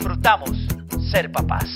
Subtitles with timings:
[0.00, 0.56] disfrutamos
[1.10, 1.66] ser papás.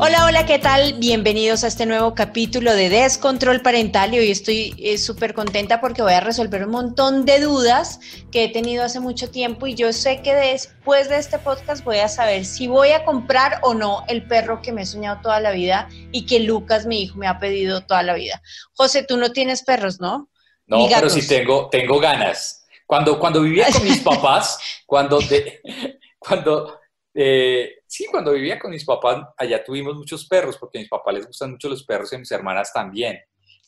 [0.00, 0.94] Hola, hola, ¿qué tal?
[0.94, 6.02] Bienvenidos a este nuevo capítulo de Descontrol Parental y hoy estoy eh, súper contenta porque
[6.02, 8.00] voy a resolver un montón de dudas
[8.32, 11.98] que he tenido hace mucho tiempo y yo sé que después de este podcast voy
[11.98, 15.38] a saber si voy a comprar o no el perro que me he soñado toda
[15.38, 18.42] la vida y que Lucas, mi hijo, me ha pedido toda la vida.
[18.72, 20.28] José, tú no tienes perros, ¿no?
[20.66, 22.61] No, pero sí tengo, tengo ganas.
[22.92, 25.18] Cuando, cuando vivía con mis papás, cuando,
[26.18, 26.78] cuando
[27.14, 31.14] eh, sí, cuando vivía con mis papás, allá tuvimos muchos perros, porque a mis papás
[31.14, 33.18] les gustan mucho los perros y a mis hermanas también.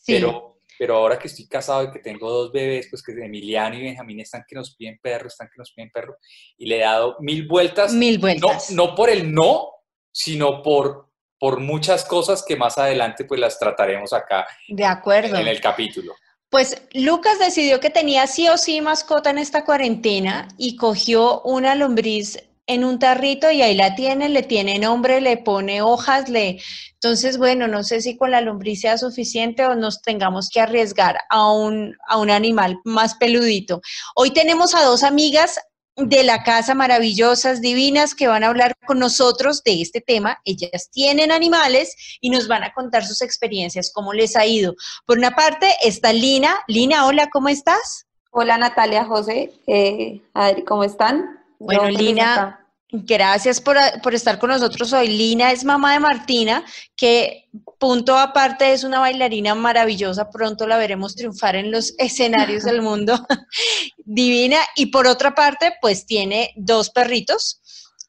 [0.07, 3.85] Pero, pero ahora que estoy casado y que tengo dos bebés, pues que Emiliano y
[3.85, 6.19] Benjamín están que nos piden perro, están que nos piden perro,
[6.59, 7.95] y le he dado mil vueltas.
[7.95, 8.73] Mil vueltas.
[8.73, 9.71] No, no por el no,
[10.13, 11.09] sino por,
[11.39, 14.47] por muchas cosas que más adelante pues las trataremos acá.
[14.69, 15.39] De acuerdo.
[15.39, 16.15] En el capítulo.
[16.55, 21.75] Pues Lucas decidió que tenía sí o sí mascota en esta cuarentena y cogió una
[21.75, 22.39] lombriz
[22.69, 26.63] en un tarrito y ahí la tiene, le tiene nombre, le pone hojas, le...
[26.93, 31.19] Entonces, bueno, no sé si con la lombriz sea suficiente o nos tengamos que arriesgar
[31.29, 33.81] a un, a un animal más peludito.
[34.15, 35.59] Hoy tenemos a dos amigas
[35.97, 40.41] de la casa maravillosas, divinas, que van a hablar con nosotros de este tema.
[40.45, 44.75] Ellas tienen animales y nos van a contar sus experiencias, cómo les ha ido.
[45.07, 46.61] Por una parte está Lina.
[46.67, 48.07] Lina, hola, ¿cómo estás?
[48.31, 51.39] Hola Natalia, José, eh, Adri, ¿cómo están?
[51.61, 52.64] Bueno, Lina,
[52.97, 53.77] Gracias por,
[54.13, 55.09] estar con nosotros hoy.
[55.09, 56.65] Lina es mamá de Martina,
[56.95, 57.49] que
[57.81, 60.31] punto aparte es una bailarina maravillosa.
[60.31, 63.27] Pronto la veremos triunfar en los escenarios del mundo.
[64.05, 64.59] Divina.
[64.77, 67.61] Y por otra parte, pues tiene dos perritos.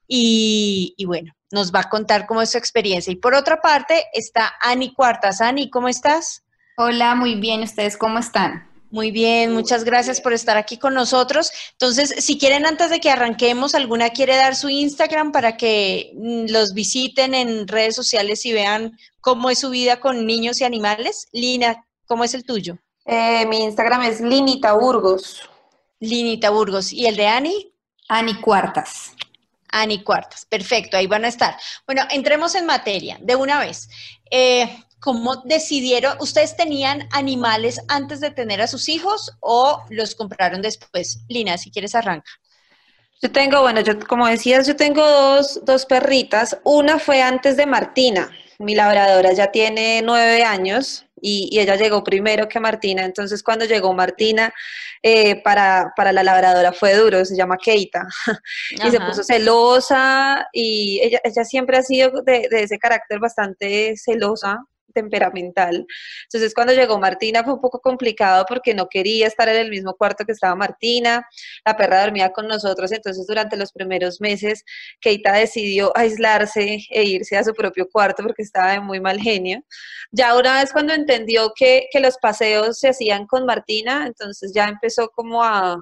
[0.08, 3.12] Y, y, bueno, nos va a contar cómo es su experiencia.
[3.12, 5.42] Y por otra parte está Ani Cuartas.
[5.42, 6.44] Ani, ¿cómo estás?
[6.78, 7.64] Hola, muy bien.
[7.64, 8.75] ¿Ustedes cómo están?
[8.96, 11.52] Muy bien, muchas gracias por estar aquí con nosotros.
[11.74, 16.46] Entonces, si quieren, antes de que arranquemos, ¿alguna quiere dar su Instagram para que mm,
[16.50, 21.28] los visiten en redes sociales y vean cómo es su vida con niños y animales?
[21.34, 22.78] Lina, ¿cómo es el tuyo?
[23.04, 25.42] Eh, mi Instagram es Linita Burgos.
[26.00, 26.94] Linita Burgos.
[26.94, 27.74] ¿Y el de Ani?
[28.08, 29.12] Ani Cuartas.
[29.68, 31.58] Ani Cuartas, perfecto, ahí van a estar.
[31.86, 33.90] Bueno, entremos en materia de una vez.
[34.32, 36.18] Eh, ¿Cómo decidieron?
[36.20, 41.20] ¿Ustedes tenían animales antes de tener a sus hijos o los compraron después?
[41.28, 42.32] Lina, si quieres arranca.
[43.22, 46.58] Yo tengo, bueno, yo como decías, yo tengo dos, dos perritas.
[46.64, 48.30] Una fue antes de Martina.
[48.60, 53.04] Mi labradora ya tiene nueve años y, ella llegó primero que Martina.
[53.04, 54.54] Entonces, cuando llegó Martina,
[55.02, 58.06] eh, para, la labradora fue duro, se llama Keita.
[58.72, 63.96] y se puso celosa y ella, ella siempre ha sido de, de ese carácter bastante
[63.98, 65.86] celosa temperamental.
[66.24, 69.94] Entonces cuando llegó Martina fue un poco complicado porque no quería estar en el mismo
[69.94, 71.28] cuarto que estaba Martina,
[71.66, 74.64] la perra dormía con nosotros, entonces durante los primeros meses
[75.02, 79.62] Keita decidió aislarse e irse a su propio cuarto porque estaba de muy mal genio.
[80.12, 84.68] Ya una vez cuando entendió que, que los paseos se hacían con Martina, entonces ya
[84.68, 85.78] empezó como a,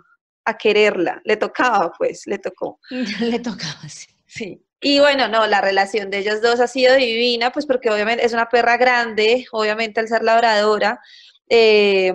[0.46, 2.80] a quererla, le tocaba pues, le tocó.
[3.22, 4.08] le tocaba, sí.
[4.26, 4.66] Sí.
[4.84, 8.34] Y bueno, no, la relación de ellas dos ha sido divina, pues porque obviamente es
[8.34, 11.00] una perra grande, obviamente al ser labradora.
[11.48, 12.14] Eh,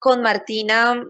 [0.00, 1.08] con Martina,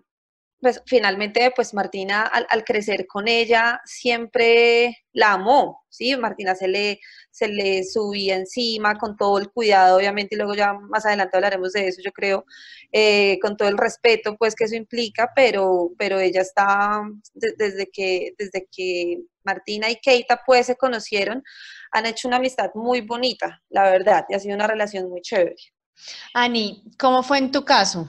[0.63, 6.17] pues finalmente, pues Martina al, crecer con ella siempre la amó, ¿sí?
[6.17, 7.01] Martina se le,
[7.33, 11.73] se le subía encima con todo el cuidado, obviamente, y luego ya más adelante hablaremos
[11.73, 12.45] de eso, yo creo,
[12.93, 17.03] eh, con todo el respeto, pues, que eso implica, pero, pero ella está,
[17.35, 21.43] desde, que, desde que Martina y Keita, pues, se conocieron,
[21.91, 25.57] han hecho una amistad muy bonita, la verdad, y ha sido una relación muy chévere.
[26.35, 28.09] Ani, ¿cómo fue en tu caso?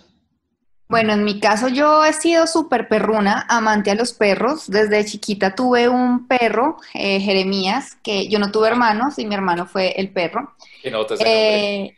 [0.89, 4.69] Bueno, en mi caso yo he sido súper perruna, amante a los perros.
[4.69, 9.65] Desde chiquita tuve un perro, eh, Jeremías, que yo no tuve hermanos y mi hermano
[9.65, 10.55] fue el perro.
[10.83, 11.97] Y no te eh,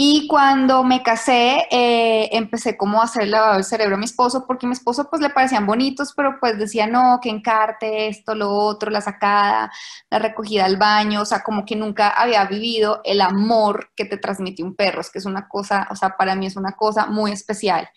[0.00, 4.46] y cuando me casé, eh, empecé como a hacer lavado el cerebro a mi esposo,
[4.46, 8.36] porque a mi esposo pues le parecían bonitos, pero pues decía, no, que encarte esto,
[8.36, 9.72] lo otro, la sacada,
[10.08, 14.18] la recogida al baño, o sea, como que nunca había vivido el amor que te
[14.18, 17.06] transmite un perro, es que es una cosa, o sea, para mí es una cosa
[17.06, 17.90] muy especial.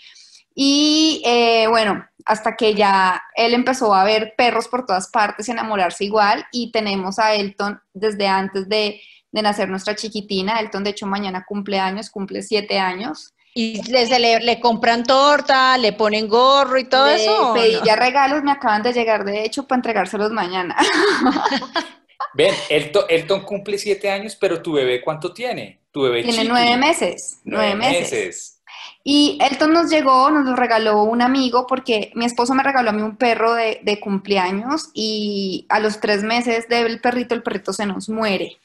[0.54, 6.04] Y eh, bueno, hasta que ya él empezó a ver perros por todas partes, enamorarse
[6.06, 9.02] igual, y tenemos a Elton desde antes de,
[9.32, 10.60] de nacer nuestra chiquitina.
[10.60, 13.34] Elton, de hecho, mañana cumple años, cumple siete años.
[13.54, 17.52] ¿Y le, le, le compran torta, le ponen gorro y todo Le eso?
[17.54, 17.84] pedí no?
[17.84, 20.76] ya regalos, me acaban de llegar, de hecho, para entregárselos mañana.
[22.34, 25.82] Ven, Elton, Elton cumple siete años, pero tu bebé, ¿cuánto tiene?
[25.92, 26.48] Tu bebé Tiene chiqui.
[26.48, 28.12] nueve meses, nueve, Nueve meses.
[28.12, 28.61] meses.
[29.04, 32.94] Y Elton nos llegó, nos lo regaló un amigo porque mi esposo me regaló a
[32.94, 37.74] mí un perro de, de cumpleaños y a los tres meses del perrito, el perrito
[37.74, 38.58] se nos muere.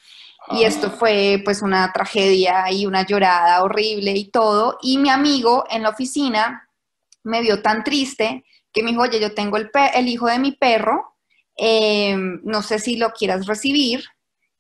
[0.50, 4.78] Y esto fue pues una tragedia y una llorada horrible y todo.
[4.80, 6.68] Y mi amigo en la oficina
[7.24, 10.52] me vio tan triste que me dijo, oye, yo tengo el, el hijo de mi
[10.52, 11.16] perro,
[11.56, 14.04] eh, no sé si lo quieras recibir.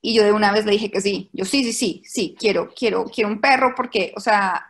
[0.00, 1.30] Y yo de una vez le dije que sí.
[1.32, 4.66] Yo sí, sí, sí, sí, quiero, quiero, quiero un perro porque, o sea,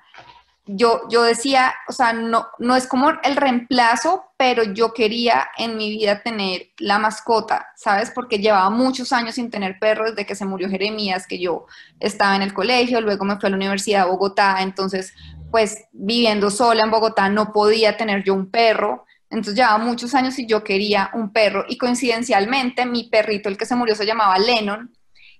[0.67, 5.77] yo, yo decía, o sea, no, no es como el reemplazo, pero yo quería en
[5.77, 8.11] mi vida tener la mascota, ¿sabes?
[8.11, 11.67] Porque llevaba muchos años sin tener perro desde que se murió Jeremías, que yo
[12.01, 15.15] estaba en el colegio, luego me fui a la Universidad de Bogotá, entonces,
[15.53, 19.05] pues viviendo sola en Bogotá no podía tener yo un perro.
[19.31, 23.67] Entonces llevaba muchos años y yo quería un perro y coincidencialmente mi perrito, el que
[23.67, 24.96] se murió, se llamaba Lennon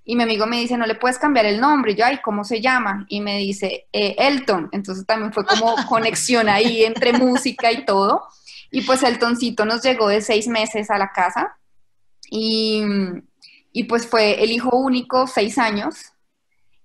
[0.09, 1.93] y mi amigo me dice, no le puedes cambiar el nombre.
[1.93, 3.05] Y yo, ay, ¿cómo se llama?
[3.09, 4.69] Y me dice, "Eh, Elton.
[4.73, 8.23] Entonces también fue como conexión ahí entre música y todo.
[8.71, 11.57] Y pues Eltoncito nos llegó de seis meses a la casa.
[12.31, 12.83] Y,
[13.73, 15.97] y pues fue el hijo único, seis años.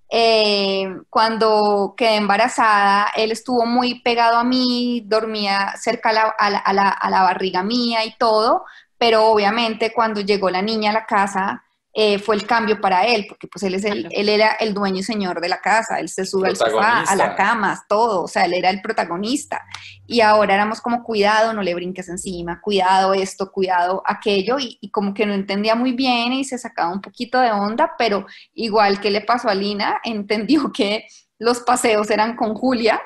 [0.10, 6.50] Eh, cuando quedé embarazada, él estuvo muy pegado a mí, dormía cerca a la, a
[6.50, 8.66] la- a la- a la barriga mía y todo,
[8.98, 13.26] pero obviamente cuando llegó la niña a la casa, eh, fue el cambio para él,
[13.28, 16.08] porque pues él, es el, él era el dueño y señor de la casa, él
[16.08, 19.62] se sube al sofá, a la cama, todo, o sea, él era el protagonista.
[20.08, 24.90] Y ahora éramos como, cuidado, no le brinques encima, cuidado esto, cuidado aquello, y, y
[24.90, 29.02] como que no entendía muy bien y se sacaba un poquito de onda, pero igual
[29.02, 31.06] que le pasó a Lina, entendió que
[31.40, 33.02] los paseos eran con Julia.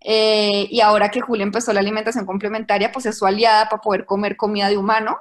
[0.00, 4.06] eh, y ahora que Julia empezó la alimentación complementaria, pues es su aliada para poder
[4.06, 5.18] comer comida de humano.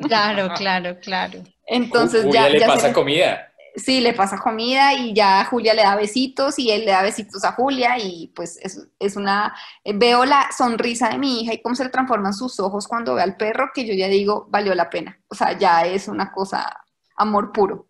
[0.00, 1.42] Claro, claro, claro.
[1.66, 3.52] Entonces Julia ya, le ya pasa comida.
[3.74, 7.44] Sí, le pasa comida y ya Julia le da besitos y él le da besitos
[7.44, 9.54] a Julia y pues es, es una,
[9.84, 13.22] veo la sonrisa de mi hija y cómo se le transforman sus ojos cuando ve
[13.22, 15.20] al perro que yo ya digo, valió la pena.
[15.28, 16.84] O sea, ya es una cosa,
[17.16, 17.88] amor puro.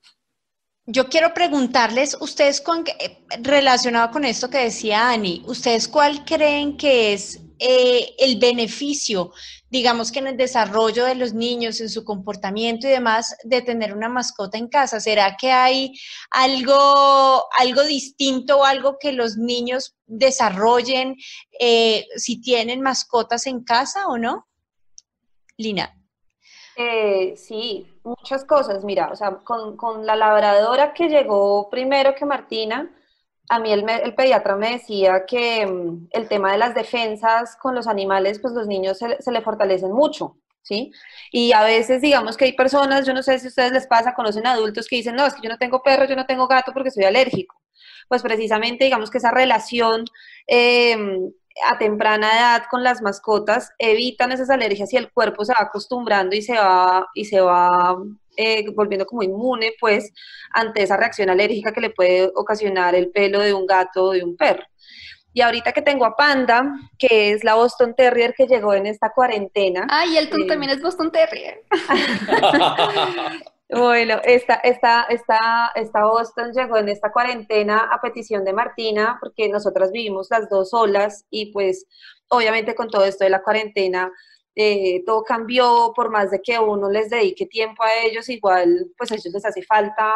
[0.86, 6.76] Yo quiero preguntarles, ustedes con, eh, relacionado con esto que decía Ani, ¿ustedes cuál creen
[6.76, 9.32] que es eh, el beneficio,
[9.70, 13.94] digamos que en el desarrollo de los niños, en su comportamiento y demás, de tener
[13.94, 15.00] una mascota en casa?
[15.00, 15.92] ¿Será que hay
[16.30, 21.16] algo, algo distinto o algo que los niños desarrollen
[21.58, 24.46] eh, si tienen mascotas en casa o no?
[25.56, 25.92] Lina.
[26.76, 28.84] Eh, sí, muchas cosas.
[28.84, 32.94] Mira, o sea, con, con la labradora que llegó primero que Martina,
[33.48, 37.74] a mí el, el pediatra me decía que mm, el tema de las defensas con
[37.74, 40.92] los animales, pues los niños se, se le fortalecen mucho, ¿sí?
[41.32, 44.14] Y a veces, digamos que hay personas, yo no sé si a ustedes les pasa,
[44.14, 46.72] conocen adultos que dicen, no, es que yo no tengo perro, yo no tengo gato
[46.72, 47.60] porque soy alérgico.
[48.08, 50.04] Pues precisamente, digamos que esa relación
[50.46, 50.96] eh,
[51.68, 56.36] a temprana edad con las mascotas evitan esas alergias y el cuerpo se va acostumbrando
[56.36, 57.96] y se va, y se va
[58.36, 60.12] eh, volviendo como inmune, pues,
[60.52, 64.22] ante esa reacción alérgica que le puede ocasionar el pelo de un gato o de
[64.22, 64.64] un perro.
[65.32, 66.64] Y ahorita que tengo a Panda,
[66.98, 69.86] que es la Boston Terrier que llegó en esta cuarentena.
[69.90, 70.46] Ay, Elton Sí.
[70.46, 71.62] también es Boston Terrier.
[73.68, 79.48] Bueno, esta, esta, esta, esta Boston llegó en esta cuarentena a petición de Martina, porque
[79.48, 81.84] nosotras vivimos las dos solas y pues
[82.28, 84.12] obviamente con todo esto de la cuarentena,
[84.54, 89.10] eh, todo cambió, por más de que uno les dedique tiempo a ellos, igual pues
[89.10, 90.12] a ellos les hace falta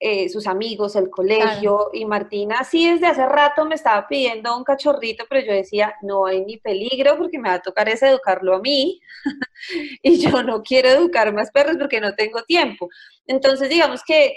[0.00, 4.62] eh, sus amigos, el colegio, y Martina sí desde hace rato me estaba pidiendo un
[4.62, 8.54] cachorrito, pero yo decía, no hay ni peligro porque me va a tocar es educarlo
[8.56, 9.00] a mí,
[10.02, 12.88] y yo no quiero educar más perros porque no tengo tiempo.
[13.26, 14.36] Entonces, digamos que,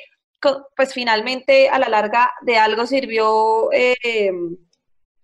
[0.76, 4.32] pues finalmente a la larga de algo sirvió eh,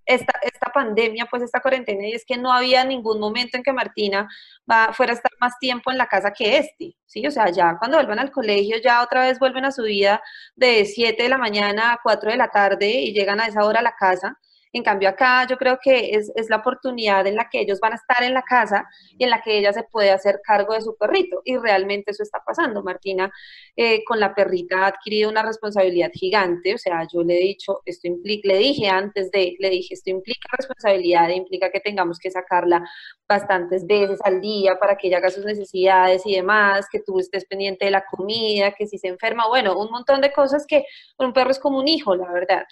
[0.08, 3.74] esta, esta pandemia, pues esta cuarentena, y es que no había ningún momento en que
[3.74, 4.28] Martina
[4.70, 7.28] va, fuera a estar más tiempo en la casa que este, ¿sí?
[7.28, 10.22] O sea, ya cuando vuelvan al colegio, ya otra vez vuelven a su vida
[10.56, 13.80] de 7 de la mañana a 4 de la tarde y llegan a esa hora
[13.80, 14.38] a la casa.
[14.78, 17.94] En cambio acá yo creo que es, es, la oportunidad en la que ellos van
[17.94, 18.86] a estar en la casa
[19.18, 21.42] y en la que ella se puede hacer cargo de su perrito.
[21.46, 22.84] Y realmente eso está pasando.
[22.84, 23.32] Martina
[23.76, 26.76] eh, con la perrita ha adquirido una responsabilidad gigante.
[26.76, 30.12] O sea, yo le he dicho, esto implica, le dije antes de, le dije, esto
[30.12, 32.88] implica responsabilidad, implica que tengamos que sacarla
[33.28, 37.46] bastantes veces al día para que ella haga sus necesidades y demás, que tú estés
[37.46, 40.84] pendiente de la comida, que si se enferma, bueno, un montón de cosas que
[41.18, 42.66] un perro es como un hijo, la verdad.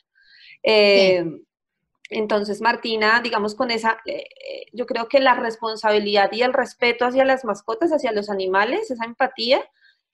[0.61, 1.25] Eh,
[2.09, 4.25] entonces, Martina, digamos, con esa, eh,
[4.73, 9.05] yo creo que la responsabilidad y el respeto hacia las mascotas, hacia los animales, esa
[9.05, 9.63] empatía,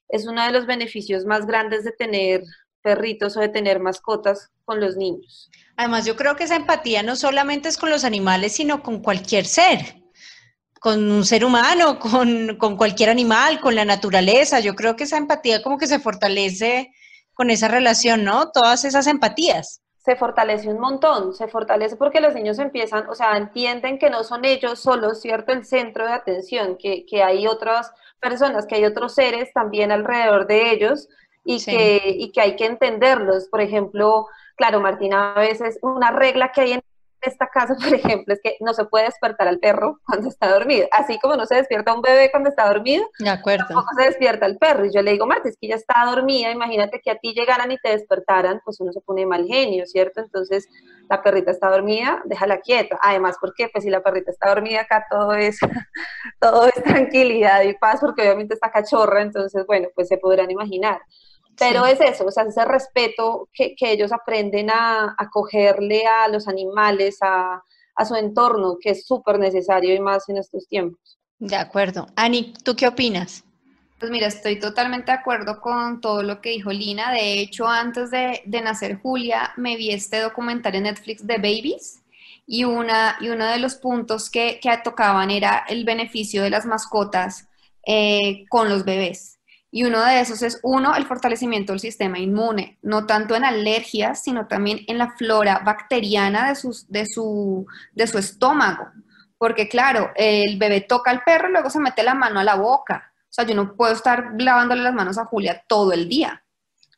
[0.08, 2.44] es uno de los beneficios más grandes de tener
[2.82, 5.50] perritos o de tener mascotas con los niños.
[5.78, 9.46] Además, yo creo que esa empatía no solamente es con los animales, sino con cualquier
[9.46, 10.02] ser
[10.82, 14.60] con un ser humano, con, con, cualquier animal, con la naturaleza.
[14.60, 16.92] Yo creo que esa empatía como que se fortalece
[17.34, 18.50] con esa relación, ¿no?
[18.52, 19.82] Todas esas empatías.
[20.04, 24.24] Se fortalece un montón, se fortalece porque los niños empiezan, o sea, entienden que no
[24.24, 25.54] son ellos solos, ¿cierto?
[25.54, 30.48] El centro de atención, que, que hay otras personas, que hay otros seres también alrededor
[30.48, 31.08] de ellos
[31.44, 33.48] y, que, y que hay que entenderlos.
[33.48, 36.84] Por ejemplo, claro, Martina, a veces una regla que hay en
[37.22, 40.88] esta casa, por ejemplo, es que no se puede despertar al perro cuando está dormido.
[40.92, 43.66] Así como no se despierta un bebé cuando está dormido, de acuerdo.
[43.68, 44.86] tampoco se despierta el perro.
[44.86, 47.72] Y yo le digo, Marta, es que ya está dormida, imagínate que a ti llegaran
[47.72, 50.22] y te despertaran, pues uno se pone mal genio, ¿cierto?
[50.22, 50.68] Entonces,
[51.10, 53.00] la perrita está dormida, déjala quieta.
[53.02, 55.60] Además, porque pues si la perrita está dormida acá todo es,
[56.40, 61.02] todo es tranquilidad y paz, porque obviamente está cachorra, entonces, bueno, pues se podrán imaginar.
[61.58, 66.48] Pero es eso, o sea, ese respeto que, que ellos aprenden a acogerle a los
[66.48, 67.62] animales, a,
[67.96, 71.20] a su entorno, que es súper necesario y más en estos tiempos.
[71.40, 72.08] De acuerdo.
[72.16, 73.44] Ani, ¿tú qué opinas?
[74.00, 77.12] Pues mira, estoy totalmente de acuerdo con todo lo que dijo Lina.
[77.12, 82.02] De hecho, antes de, de nacer Julia, me vi este documental en Netflix de Babies
[82.48, 86.66] y, una, y uno de los puntos que, que tocaban era el beneficio de las
[86.66, 87.48] mascotas
[87.86, 89.40] eh, con los bebés.
[89.74, 94.22] Y uno de esos es, uno, el fortalecimiento del sistema inmune, no tanto en alergias,
[94.22, 98.88] sino también en la flora bacteriana de, sus, de, su, de su estómago.
[99.38, 102.56] Porque claro, el bebé toca al perro y luego se mete la mano a la
[102.56, 103.14] boca.
[103.24, 106.44] O sea, yo no puedo estar lavándole las manos a Julia todo el día.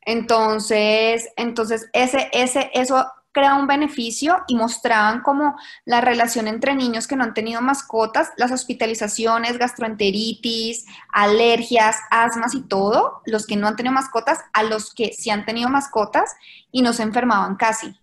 [0.02, 7.08] Entonces, entonces ese, ese, eso crea un beneficio y mostraban como la relación entre niños
[7.08, 13.68] que no han tenido mascotas, las hospitalizaciones, gastroenteritis, alergias, asmas y todo, los que no
[13.68, 16.36] han tenido mascotas, a los que sí han tenido mascotas
[16.72, 18.00] y no se enfermaban casi.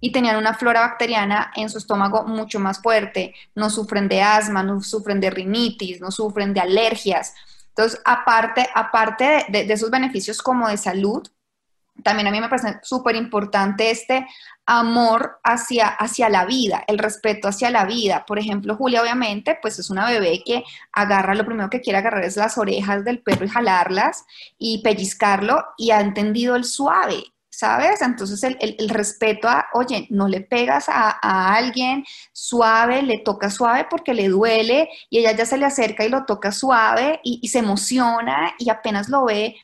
[0.00, 4.62] Y tenían una flora bacteriana en su estómago mucho más fuerte, no sufren de asma,
[4.62, 7.34] no sufren de rinitis, no sufren de alergias.
[7.68, 11.26] Entonces, aparte, aparte de, de esos beneficios como de salud,
[12.02, 14.26] también a mí me parece súper importante este
[14.66, 18.24] amor hacia, hacia la vida, el respeto hacia la vida.
[18.26, 22.24] Por ejemplo, Julia obviamente, pues es una bebé que agarra, lo primero que quiere agarrar
[22.24, 24.24] es las orejas del perro y jalarlas
[24.58, 27.24] y pellizcarlo y ha entendido el suave.
[27.50, 28.02] ¿Sabes?
[28.02, 34.12] Entonces el, respeto a, oye, no le pegas a, alguien suave, le toca suave porque
[34.12, 38.54] le duele y ella ya se le acerca y lo toca suave y se emociona
[38.58, 39.54] y apenas lo ve,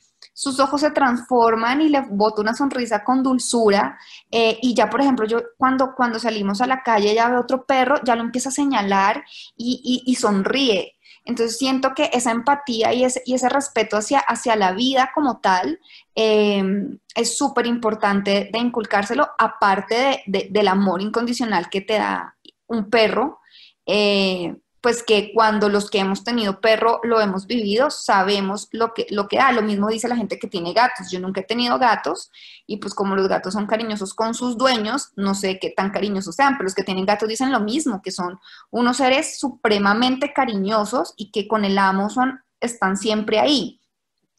[0.41, 3.99] sus ojos se transforman y le bota una sonrisa con dulzura.
[4.31, 7.67] Eh, y ya, por ejemplo, yo cuando, cuando salimos a la calle ya ve otro
[7.67, 9.23] perro, ya lo empieza a señalar
[9.55, 10.97] y, sonríe.
[11.27, 15.41] Entonces siento que esa empatía y ese, y ese respeto hacia, hacia la vida como
[15.41, 15.79] tal
[16.15, 22.35] em, es súper importante de inculcárselo, aparte del amor incondicional que te da
[22.67, 23.41] un perro.
[23.85, 29.07] Eh, pues que cuando los que hemos tenido perro lo hemos vivido, sabemos lo que,
[29.11, 29.53] lo que da.
[29.53, 31.11] Lo mismo dice la gente que tiene gatos.
[31.11, 32.31] Yo nunca he tenido gatos
[32.67, 36.35] y pues como los gatos son cariñosos con sus dueños, no sé qué tan cariñosos
[36.35, 38.39] sean, pero los que tienen gatos dicen lo mismo, que son
[38.71, 43.81] unos seres supremamente cariñosos y que con el amo son, están siempre ahí.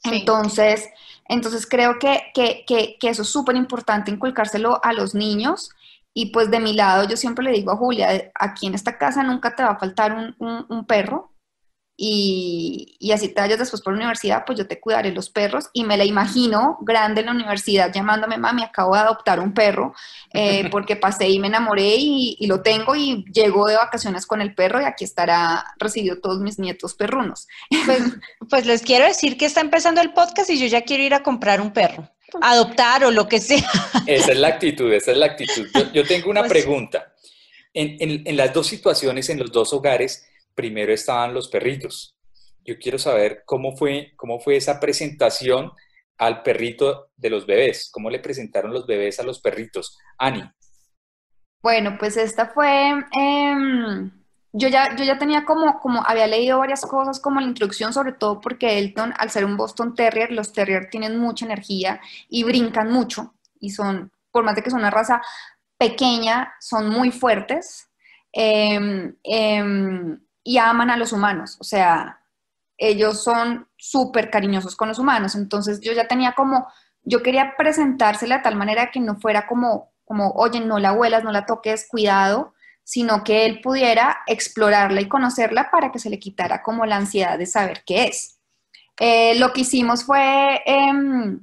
[0.04, 0.90] Entonces,
[1.28, 5.70] entonces creo que, que, que, que eso es súper importante inculcárselo a los niños
[6.14, 9.24] y pues de mi lado yo siempre le digo a Julia, aquí en esta casa
[9.24, 11.32] nunca te va a faltar un, perro
[11.96, 15.70] y, y, así te vayas después por la universidad, pues yo te cuidaré los perros
[15.72, 19.94] y me la imagino grande en la universidad llamándome, mami, acabo de adoptar un perro
[20.34, 24.42] eh, porque pasé y me enamoré y, y, lo tengo y llego de vacaciones con
[24.42, 27.48] el perro y aquí estará recibido todos mis nietos perrunos.
[27.86, 28.04] Pues,
[28.50, 31.24] pues les quiero decir que está empezando el podcast y yo ya quiero ir a
[31.24, 32.10] comprar un perro
[32.42, 33.70] adoptar o lo que sea.
[34.06, 35.68] Esa es la actitud, esa es la actitud.
[35.94, 37.14] Yo, tengo una pues pregunta.
[37.74, 42.16] En, en, las dos situaciones, en los dos hogares, primero estaban los perritos.
[42.66, 45.72] Yo quiero saber cómo fue, cómo fue esa presentación
[46.18, 47.90] al perrito de los bebés.
[47.92, 49.98] ¿Cómo le presentaron los bebés a los perritos?
[50.18, 50.44] Ani.
[51.64, 54.12] Bueno, pues esta fue, em,
[54.54, 58.14] yo, ya, yo ya tenía como, como, había leído varias cosas como la introducción, sobre
[58.14, 62.92] todo porque Elton, al ser un Boston Terrier, los Terrier tienen mucha energía y brincan
[62.92, 65.22] mucho y son, por más de que son una raza
[65.78, 67.90] pequeña, son muy fuertes
[68.34, 72.20] em, em, y aman a los humanos, o sea,
[72.78, 76.68] ellos son súper cariñosos con los humanos, entonces yo ya tenía como,
[77.04, 81.24] yo quería presentársela de tal manera que no fuera como como, oye, no la huelas,
[81.24, 86.20] no la toques, cuidado, sino que él pudiera explorarla y conocerla para que se le
[86.20, 88.40] quitara como la ansiedad de saber qué es.
[89.00, 91.40] Eh, lo que hicimos fue, em,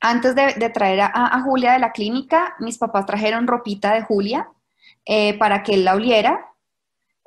[0.00, 4.48] antes de, traer a, Julia de la clínica, mis papás trajeron ropita de Julia
[5.04, 6.52] eh, para que él la oliera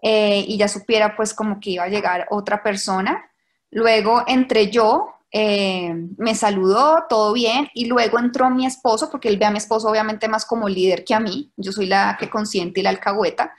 [0.01, 3.29] eh, y ya supiera pues como que iba a llegar otra persona.
[3.71, 9.37] Luego entre yo, eh, me saludó, todo bien, y luego entró mi esposo, porque él
[9.37, 12.29] ve a mi esposo obviamente más como líder que a mí, yo soy la que
[12.29, 13.53] consiente y la alcahueta.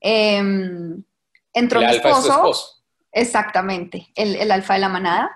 [0.00, 1.02] Em,
[1.52, 2.52] entró mi esposo,
[3.10, 5.30] exactamente, el, alfa de la manada.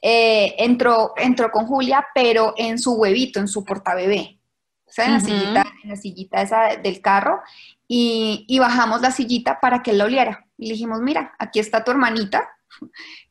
[0.00, 4.38] Eh, entró, entró con Julia, pero en su huevito, en su portabebé,
[4.86, 7.40] o sea, en, la sillita, en la sillita esa del carro,
[7.88, 10.46] y, y bajamos la sillita para que él la oliera.
[10.56, 12.48] Y le dijimos, mira, aquí está tu hermanita,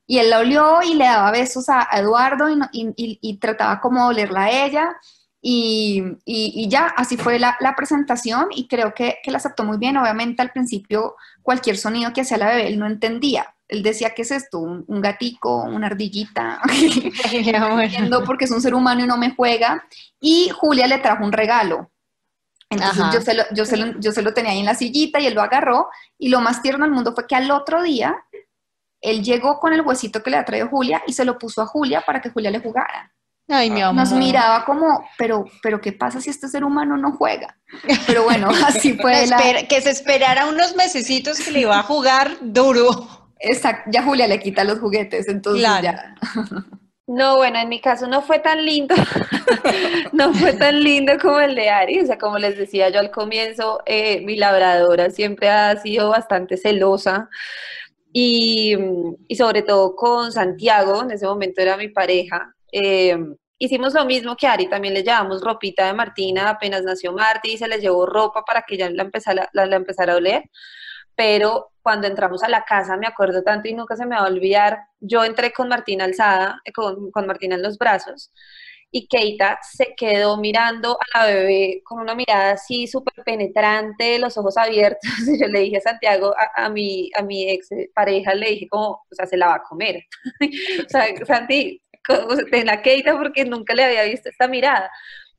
[0.05, 4.65] y él la olió y le daba besos a, Eduardo y, trataba como olerla a
[4.65, 4.95] ella.
[5.41, 9.97] Y, ya, así fue la, presentación y creo que, que, la aceptó muy bien.
[9.97, 13.55] Obviamente al principio cualquier sonido que hacía la bebé él no entendía.
[13.67, 14.59] Él decía, ¿qué es esto?
[14.59, 15.63] ¿Un, gatico?
[15.63, 16.59] ¿Una ardillita?
[18.09, 19.81] no porque es un ser humano y no me juega.
[20.19, 21.89] Y Julia le trajo un regalo.
[22.69, 25.21] Entonces yo se, lo, yo, se lo, yo se lo tenía ahí en la sillita
[25.21, 25.87] y él lo agarró.
[26.17, 28.15] Y lo más tierno del mundo fue que al otro día
[29.01, 31.65] él llegó con el huesito que le ha traído Julia y se lo puso a
[31.65, 33.11] Julia para que Julia le jugara.
[33.47, 33.95] Ay, mi amor.
[33.95, 37.57] Nos miraba como, pero, pero ¿qué pasa si este ser humano no juega?
[38.07, 39.25] Pero bueno, así fue.
[39.67, 43.07] Que se esperara unos mesecitos que le iba a jugar duro.
[43.39, 46.15] Exacto, ya Julia le quita los juguetes, entonces ya.
[47.07, 48.95] No, bueno, en mi caso no fue tan lindo,
[50.13, 53.11] no fue tan lindo como el de Ari, o sea, como les decía yo al
[53.11, 57.29] comienzo, eh, mi labradora siempre ha sido bastante celosa,
[58.13, 58.75] y,
[59.27, 62.53] y, sobre todo con Santiago, en ese momento era mi pareja.
[62.71, 63.17] Eh,
[63.57, 67.67] hicimos lo mismo que Ari, también le llevamos ropita de Martina, apenas nació Marti, se
[67.67, 70.49] le llevó ropa para que ya la empezara, la, empezara a oler.
[71.15, 74.27] Pero cuando entramos a la casa, me acuerdo tanto y nunca se me va a
[74.27, 78.31] olvidar, yo entré con Martina alzada, eh, con, con Martina en los brazos,
[78.91, 84.37] y Keita se quedó mirando a la bebé con una mirada así súper penetrante, los
[84.37, 84.99] ojos abiertos.
[85.27, 88.89] Y yo le dije a Santiago, a, mi, a mi ex pareja, le dije como,
[88.89, 90.03] o sea, se la va a comer.
[90.85, 91.81] o sea, Santi,
[92.51, 94.91] ten la Keita porque nunca le había visto esta mirada.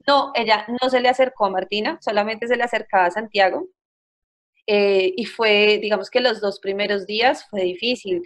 [0.06, 3.68] No, ella no se le acercó a Martina, solamente se le acercaba a Santiago.
[4.66, 8.22] Eh, y fue, digamos que los dos primeros días fue difícil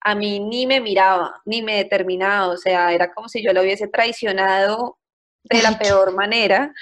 [0.00, 3.62] a mí ni me miraba, ni me determinaba, o sea, era como si yo lo
[3.62, 4.98] hubiese traicionado
[5.44, 6.72] de la peor manera.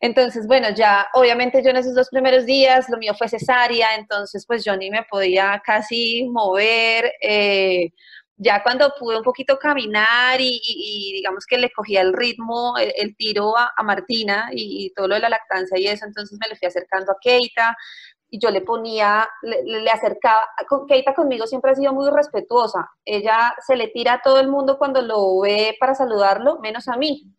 [0.00, 4.44] Entonces, bueno, ya obviamente yo en esos dos primeros días, lo mío fue cesárea, entonces
[4.46, 7.12] pues yo ni me podía casi mover.
[7.22, 7.90] Eh,
[8.36, 13.56] ya cuando pude un poquito caminar y, digamos que le cogía el ritmo, el, tiro
[13.56, 16.66] a, Martina y, y, todo lo de la lactancia y eso, entonces me le fui
[16.66, 17.76] acercando a Keita,
[18.34, 20.40] y yo le ponía, le, acercaba,
[20.88, 24.78] Keita conmigo siempre ha sido muy respetuosa, ella se le tira a todo el mundo
[24.78, 27.30] cuando lo ve para saludarlo, menos a mí.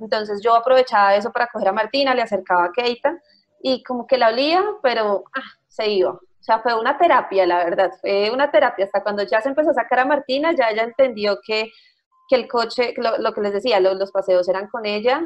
[0.00, 3.18] Entonces yo aprovechaba eso para coger a Martina, le acercaba a Keita
[3.60, 6.12] y como que la olía, pero ah, se iba.
[6.12, 8.84] O sea, fue una terapia, la verdad, fue una terapia.
[8.84, 11.72] Hasta cuando ya se empezó a sacar a Martina, ya ella entendió que,
[12.28, 15.20] que el coche, lo, que les decía, los paseos eran con ella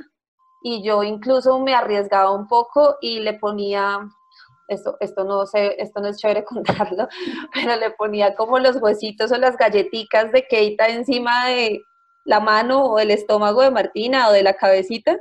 [0.62, 4.09] y yo incluso me arriesgaba un poco y le ponía
[4.68, 7.09] esto, esto, no sé, esto no es chévere contarlo,
[7.53, 11.83] pero le ponía como los huesitos o las galletitas de Keita encima de
[12.25, 15.18] la mano o el estómago de Martina o de la cabecita.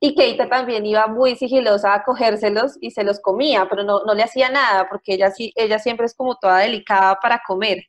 [0.00, 4.14] Y Keita también iba muy sigilosa a cogérselos y se los comía, pero no, no
[4.14, 7.84] le hacía nada porque ella, ella siempre es como toda delicada para comer.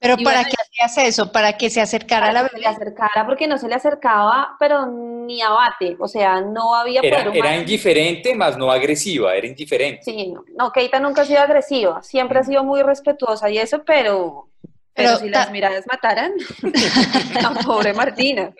[0.00, 1.30] ¿Pero para qué hacías eso?
[1.30, 2.54] ¿Para que se acercara a la bebé?
[2.54, 7.02] se le acercara porque no se le acercaba, pero ni abate, o sea, no había
[7.02, 10.02] Era, era indiferente, más no agresiva, era indiferente.
[10.02, 13.82] Sí, no, no, Keita nunca ha sido agresiva, siempre ha sido muy respetuosa y eso,
[13.84, 14.48] pero,
[14.94, 16.32] pero, si las miradas mataran,
[17.34, 18.54] la pobre Martina.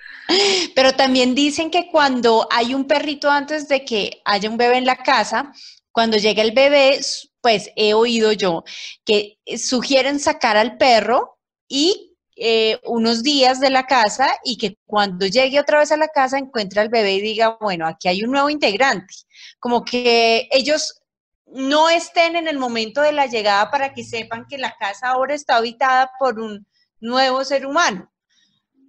[0.74, 4.84] Pero también dicen que cuando hay un perrito antes de que haya un bebé en
[4.84, 5.52] la casa,
[5.92, 7.00] cuando llega el bebé,
[7.40, 8.64] pues he oído yo
[9.04, 15.26] que sugieren sacar al perro y eh, unos días de la casa y que cuando
[15.26, 18.30] llegue otra vez a la casa encuentre al bebé y diga, bueno, aquí hay un
[18.30, 19.14] nuevo integrante.
[19.58, 21.02] Como que ellos
[21.46, 25.34] no estén en el momento de la llegada para que sepan que la casa ahora
[25.34, 26.66] está habitada por un
[27.00, 28.10] nuevo ser humano.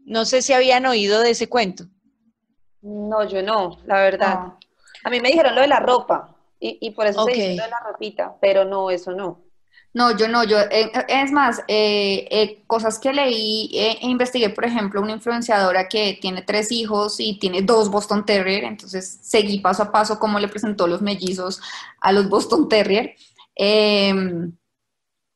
[0.05, 1.85] No sé si habían oído de ese cuento.
[2.81, 4.53] No, yo no, la verdad.
[5.03, 6.30] A mí me dijeron lo de la ropa
[6.61, 7.35] y, y por eso Ok.
[7.35, 9.43] se de la ropita, pero no, eso no.
[9.93, 14.49] No, yo no, yo, eh, es más, eh, eh, cosas que leí eh, e investigué,
[14.49, 19.59] por ejemplo, una influenciadora que tiene tres hijos y tiene dos Boston Terrier, entonces seguí
[19.59, 21.61] paso a paso cómo le presentó los mellizos
[21.99, 23.15] a los Boston Terrier.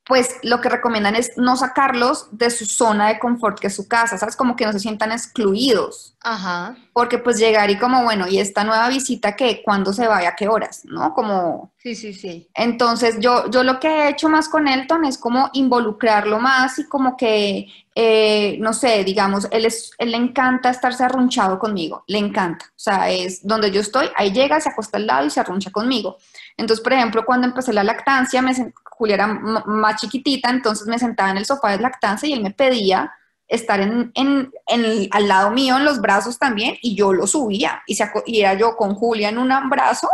[0.08, 3.88] Pues lo que recomiendan es no sacarlos de su zona de confort, que es su
[3.88, 4.36] casa, ¿sabes?
[4.36, 6.76] Como que no se sientan excluidos Ajá.
[6.94, 10.36] porque pues llegar y como, bueno, y esta nueva visita que cuándo se vaya, a
[10.36, 11.14] qué horas, ¿no?
[11.16, 12.48] Como, Sí, sí, sí.
[12.54, 16.86] entonces yo, yo lo que he hecho más con Elton es como involucrarlo más y
[16.88, 22.20] como que, eh, no sé, digamos, él, es, él le encanta estarse arrunchado conmigo, le
[22.20, 25.40] encanta, o sea, es donde yo estoy, ahí llega, se acuesta al lado y se
[25.40, 26.18] arruncha conmigo.
[26.58, 28.54] Entonces, por ejemplo, cuando empecé la lactancia, me
[28.98, 32.52] Julia era más chiquitita, entonces me sentaba en el sofá de lactancia y él me
[32.52, 33.12] pedía
[33.48, 37.28] estar en, en- en el- al lado mío, en los brazos también, y yo lo
[37.28, 40.10] subía, y, se y era yo con Julia en un brazo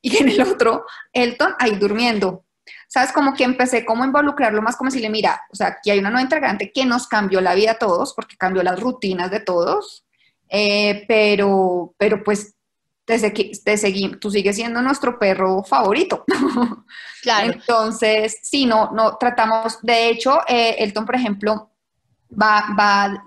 [0.00, 2.44] y en el otro Elton ahí durmiendo.
[2.88, 3.12] ¿Sabes?
[3.12, 6.10] Como que empecé como a involucrarlo más, como decirle, mira, o sea, aquí hay una
[6.10, 10.04] nueva integrante que nos cambió la vida a todos, porque cambió las rutinas de todos,
[10.48, 12.54] eh, pero, pero pues
[13.06, 16.24] te, te segui- tú sigues siendo nuestro perro favorito.
[17.22, 17.54] Claro.
[17.54, 21.72] Entonces, sí, no, no tratamos, de hecho, eh, Elton, por ejemplo,
[22.30, 23.24] va, va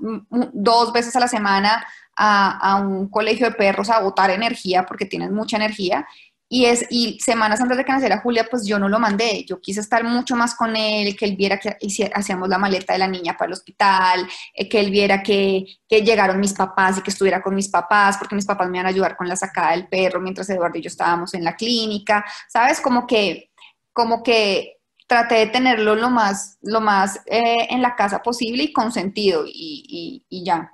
[0.53, 5.05] dos veces a la semana a, a un colegio de perros a botar energía porque
[5.05, 6.07] tienen mucha energía.
[6.51, 9.45] Y, es, y semanas antes de que naciera Julia, pues yo no lo mandé.
[9.47, 11.77] Yo quise estar mucho más con él, que él viera que
[12.13, 16.01] hacíamos la maleta de la niña para el hospital, eh, que él viera que, que
[16.01, 18.89] llegaron mis papás y que estuviera con mis papás, porque mis papás me iban a
[18.89, 22.25] ayudar con la sacada del perro mientras Eduardo y yo estábamos en la clínica.
[22.47, 22.81] ¿Sabes?
[22.81, 23.51] Como que,
[23.93, 28.73] como que traté de tenerlo lo más, lo más eh, en la casa posible y
[28.73, 30.71] consentido y, y, y ya.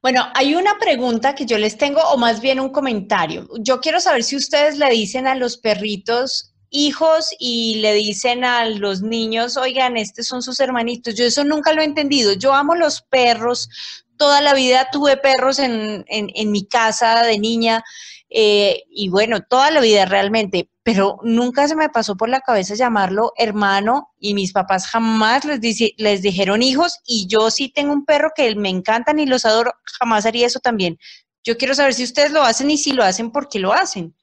[0.00, 3.48] Bueno, hay una pregunta que yo les tengo, o más bien un comentario.
[3.60, 8.66] Yo quiero saber si ustedes le dicen a los perritos hijos y le dicen a
[8.66, 11.14] los niños, oigan, estos son sus hermanitos.
[11.16, 12.32] Yo eso nunca lo he entendido.
[12.34, 13.68] Yo amo los perros.
[14.16, 16.04] Toda la vida tuve perros en,
[16.46, 17.82] mi casa de niña
[18.30, 22.74] eh, y bueno, toda la vida realmente, pero nunca se me pasó por la cabeza
[22.74, 27.92] llamarlo hermano y mis papás jamás les, dice- les dijeron hijos y yo sí tengo
[27.92, 30.98] un perro que me encantan y los adoro, jamás haría eso también.
[31.44, 34.14] Yo quiero saber si ustedes lo hacen y si lo hacen, ¿por qué lo hacen?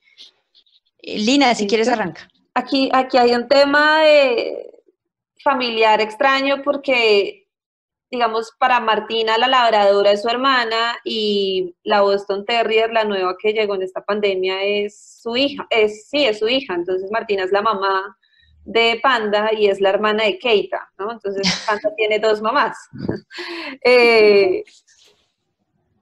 [1.04, 1.93] Eh, Lina, si Sí, quieres sí.
[1.93, 2.28] arranca.
[2.56, 4.71] Aquí, aquí hay un tema de
[5.43, 7.44] familiar extraño porque,
[8.11, 13.53] digamos, para Martina, la labradora es su hermana y la Boston Terrier, la nueva que
[13.53, 15.65] llegó en esta pandemia, es su hija.
[15.69, 16.75] Es, sí, es su hija.
[16.75, 18.17] Entonces, Martina es la mamá
[18.63, 21.11] de Panda y es la hermana de Keita, ¿no?
[21.11, 22.77] Entonces, Panda tiene dos mamás.
[23.83, 24.63] Eh,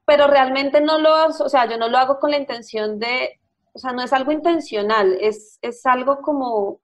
[0.05, 3.39] pero realmente no lo, o sea, yo no lo hago con la intención de,
[3.73, 6.81] o sea, no es algo intencional, es, es algo como,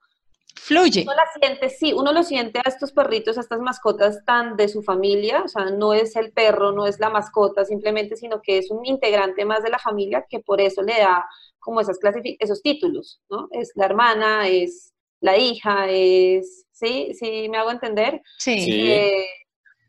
[0.61, 1.03] Fluye.
[1.03, 4.67] uno la siente, sí, uno lo siente a estos perritos, a estas mascotas tan de
[4.67, 8.57] su familia, o sea, no es el perro, no es la mascota simplemente, sino que
[8.59, 11.25] es un integrante más de la familia que por eso le da
[11.59, 11.97] como esas
[12.39, 13.47] esos títulos, ¿no?
[13.51, 17.13] Es la hermana, es la hija, es, ¿sí?
[17.13, 18.21] ¿Sí me hago entender?
[18.37, 18.59] Sí.
[18.59, 18.91] Sí.
[18.91, 19.25] Eh,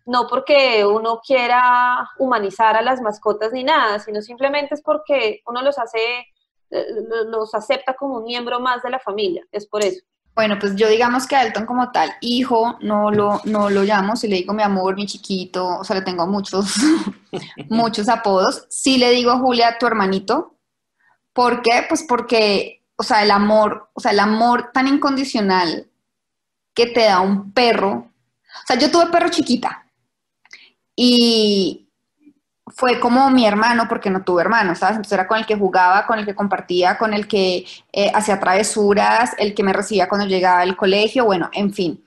[0.07, 5.63] no porque uno quiera humanizar a las mascotas ni nada, sino simplemente es porque uno
[5.63, 6.27] los hace,
[6.71, 6.87] eh,
[7.27, 10.05] los acepta como un miembro más de la familia, es por eso.
[10.41, 14.17] Bueno, pues yo digamos que a Elton como tal, hijo, no lo, no lo llamo,
[14.17, 16.77] si le digo mi amor, mi chiquito, o sea, le tengo muchos,
[17.69, 18.65] muchos apodos.
[18.71, 20.57] Sí le digo Julia, tu hermanito.
[21.35, 21.85] ¿Por qué?
[21.87, 25.91] Pues porque, o sea, el amor, o sea, el amor tan incondicional
[26.73, 27.91] que te da un perro.
[27.93, 29.85] O sea, yo tuve perro chiquita
[30.97, 31.90] y
[32.77, 34.97] fue como mi hermano porque no tuve hermanos, ¿sabes?
[34.97, 38.41] Entonces era con el que jugaba, con el que compartía, con el que eh, hacía
[38.41, 42.05] travesuras, el que me recibía cuando llegaba al colegio, bueno, en fin.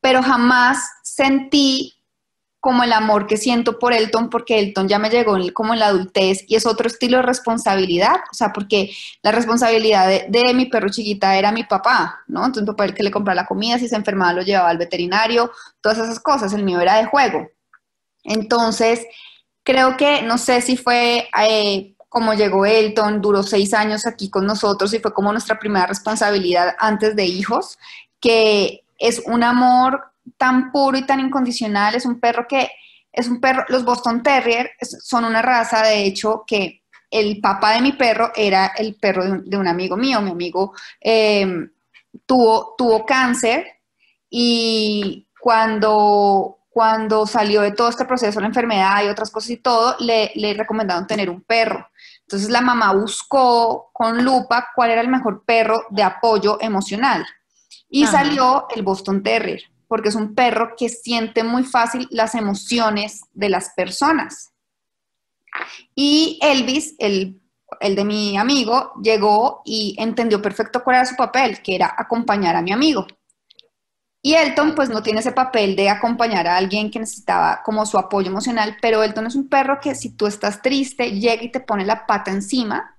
[0.00, 1.94] Pero jamás sentí
[2.60, 5.86] como el amor que siento por Elton, porque Elton ya me llegó como en la
[5.86, 10.66] adultez y es otro estilo de responsabilidad, o sea, porque la responsabilidad de, de mi
[10.66, 12.40] perro chiquita era mi papá, ¿no?
[12.46, 14.70] Entonces mi papá era el que le compraba la comida, si se enfermaba lo llevaba
[14.70, 17.48] al veterinario, todas esas cosas, el mío era de juego.
[18.22, 19.04] Entonces,
[19.62, 24.44] creo que, no sé si fue eh, como llegó Elton, duró seis años aquí con
[24.44, 27.78] nosotros y fue como nuestra primera responsabilidad antes de hijos,
[28.20, 32.70] que es un amor tan puro y tan incondicional, es un perro que,
[33.12, 37.80] es un perro, los Boston Terrier son una raza, de hecho, que el papá de
[37.80, 41.46] mi perro era el perro de un, amigo mío, mi amigo eh,
[42.26, 43.66] tuvo, tuvo cáncer
[44.28, 49.94] y cuando, cuando salió de todo este proceso, la enfermedad y otras cosas y todo,
[50.00, 51.86] le, le recomendaron tener un perro.
[52.22, 57.26] Entonces la mamá buscó con lupa cuál era el mejor perro de apoyo emocional
[57.90, 58.12] y Ajá.
[58.12, 63.50] salió el Boston Terrier, porque es un perro que siente muy fácil las emociones de
[63.50, 64.52] las personas.
[65.94, 67.38] Y Elvis, el,
[67.80, 72.56] el de mi amigo, llegó y entendió perfecto cuál era su papel, que era acompañar
[72.56, 73.06] a mi amigo.
[74.24, 77.98] Y Elton pues no tiene ese papel de acompañar a alguien que necesitaba como su
[77.98, 81.58] apoyo emocional, pero Elton es un perro que si tú estás triste, llega y te
[81.58, 82.96] pone la pata encima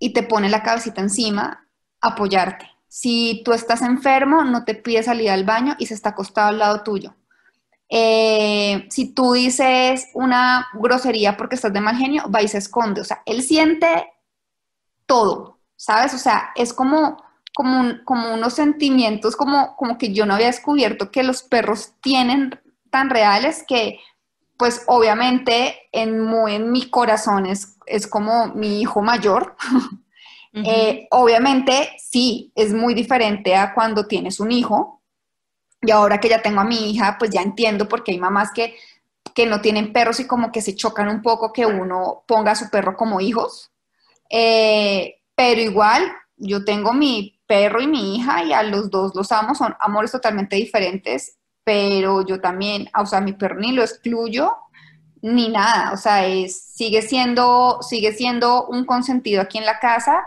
[0.00, 1.68] y te pone la cabecita encima,
[2.00, 2.68] apoyarte.
[2.88, 6.58] Si tú estás enfermo, no te pide salir al baño y se está acostado al
[6.58, 7.14] lado tuyo.
[7.88, 13.00] Eh, si tú dices una grosería porque estás de mal genio, va y se esconde.
[13.00, 14.12] O sea, él siente
[15.06, 16.12] todo, ¿sabes?
[16.14, 17.22] O sea, es como,
[17.54, 21.94] como, un- como unos sentimientos como, como que yo no había descubierto que los perros
[22.02, 24.00] tienen tan reales que,
[24.58, 29.56] pues obviamente en, muy, en mi corazón es, es como mi hijo mayor.
[30.64, 35.02] Eh, obviamente, sí, es muy diferente a cuando tienes un hijo.
[35.82, 38.76] Y ahora que ya tengo a mi hija, pues ya entiendo porque hay mamás que,
[39.34, 42.56] que no tienen perros y como que se chocan un poco que uno ponga a
[42.56, 43.70] su perro como hijos.
[44.30, 49.30] Eh, pero igual, yo tengo mi perro y mi hija y a los dos los
[49.32, 54.56] amo, son amores totalmente diferentes, pero yo también, o sea, mi perro ni lo excluyo
[55.22, 60.22] ni nada, o sea, es, sigue, siendo, sigue siendo un consentido aquí en la casa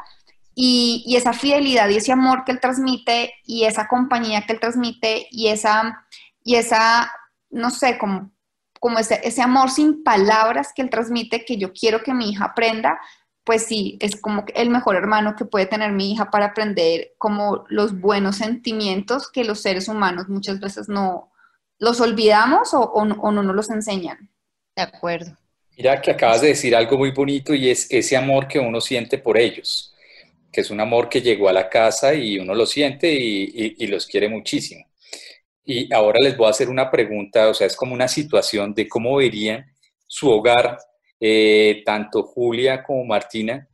[0.56, 5.28] y, esa fidelidad y ese amor que él transmite y esa compañía que él transmite
[5.30, 6.04] y esa,
[6.44, 7.12] y esa
[7.52, 8.32] no sé, como,
[8.80, 12.46] como ese, ese amor sin palabras que él transmite, que yo quiero que mi hija
[12.46, 13.00] aprenda,
[13.48, 17.66] pues sí, es como el mejor hermano que puede tener mi hija para aprender como
[17.70, 21.32] los buenos sentimientos que los seres humanos muchas veces no
[21.80, 24.30] los olvidamos o, o no, o no nos los enseñan.
[24.76, 25.38] De acuerdo.
[25.78, 29.18] Mira que acabas de decir algo muy bonito y es ese amor que uno siente
[29.20, 29.96] por ellos,
[30.52, 33.76] que es un amor que llegó a la casa y uno lo siente y, y-
[33.80, 34.86] y los quiere muchísimo.
[35.66, 38.88] Y ahora les voy a hacer una pregunta, o sea, es como una situación de
[38.90, 39.66] cómo verían
[40.08, 40.80] su hogar,
[41.20, 43.68] eh, tanto Julia como Martina,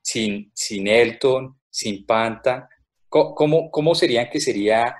[0.00, 2.68] sin, sin Elton, sin Panta.
[3.08, 4.92] ¿Cómo, cómo serían que serían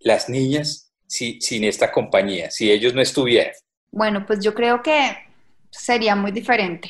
[0.00, 3.52] las niñas si- sin esta compañía, si ellos no estuvieran?
[3.90, 5.16] Bueno, pues yo creo que
[5.70, 6.88] sería muy diferente.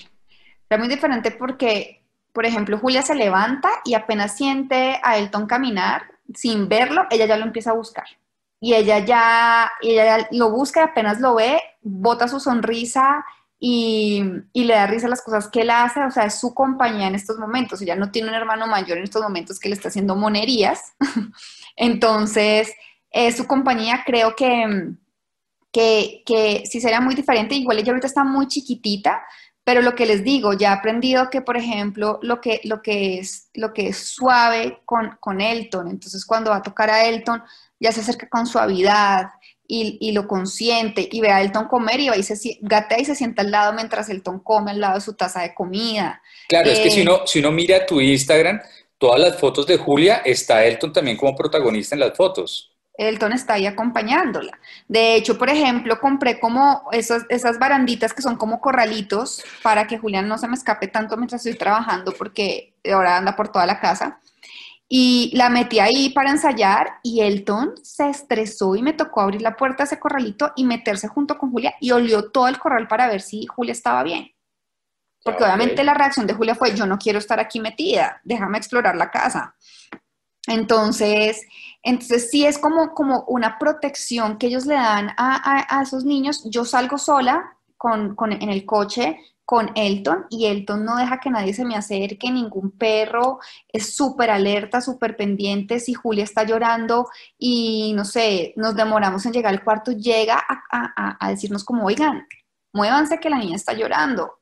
[0.68, 2.02] Sería muy diferente porque,
[2.32, 6.02] por ejemplo, Julia se levanta y apenas siente a Elton caminar,
[6.34, 8.06] sin verlo, ella ya lo empieza a buscar.
[8.60, 13.24] Y ella ya, ella ya lo busca y apenas lo ve, bota su sonrisa
[13.66, 14.22] y,
[14.52, 16.04] le da risa las cosas que él hace.
[16.04, 17.80] O sea, es su compañía en estos momentos.
[17.80, 20.92] Ella no tiene un hermano mayor en estos momentos que le está haciendo monerías.
[21.76, 22.70] Entonces,
[23.10, 24.92] es su compañía, creo que
[25.72, 27.54] que, que sí será muy diferente.
[27.54, 29.22] Igual ella ahorita está muy chiquitita,
[29.64, 33.18] pero lo que les digo, ya he aprendido que, por ejemplo, lo que, lo que,
[33.18, 37.42] es, lo que es suave con, con Elton, entonces cuando va a tocar a Elton,
[37.80, 39.30] ya se acerca con suavidad
[39.66, 43.04] y, y lo consiente y ve a Elton comer y va y se gatea y
[43.04, 46.22] se sienta al lado mientras Elton come al lado de su taza de comida.
[46.48, 48.60] Claro, es que si Eh, uno, si uno mira tu Instagram,
[48.98, 52.70] todas las fotos de Julia, está Elton también como protagonista en las fotos.
[52.96, 54.56] Elton está ahí acompañándola.
[54.86, 59.98] De hecho, por ejemplo, compré como esas, esas baranditas que son como corralitos para que
[59.98, 63.80] Julián no se me escape tanto mientras estoy trabajando porque ahora anda por toda la
[63.80, 64.20] casa.
[64.96, 69.56] Y la metí ahí para ensayar y Elton se estresó y me tocó abrir la
[69.56, 73.08] puerta de ese corralito y meterse junto con Julia y olió todo el corral para
[73.08, 74.30] ver si Julia estaba bien.
[75.24, 75.48] Porque Ok.
[75.48, 79.10] obviamente la reacción de Julia fue, yo no quiero estar aquí metida, déjame explorar la
[79.10, 79.56] casa.
[80.46, 81.42] Entonces,
[81.82, 86.04] entonces sí es como, como una protección que ellos le dan a, a- a esos
[86.04, 86.44] niños.
[86.50, 91.30] Yo salgo sola con, con- en el coche con Elton y Elton no deja que
[91.30, 93.40] nadie se me acerque, ningún perro,
[93.72, 95.80] es súper alerta, súper pendiente.
[95.80, 100.62] Si Julia está llorando y no sé, nos demoramos en llegar al cuarto, llega a,
[100.70, 102.26] a- a- a decirnos como, oigan,
[102.72, 104.40] muévanse que la niña está llorando.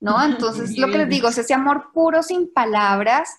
[0.00, 0.22] ¿No?
[0.24, 3.30] Entonces, lo que les digo es ese amor puro sin palabras,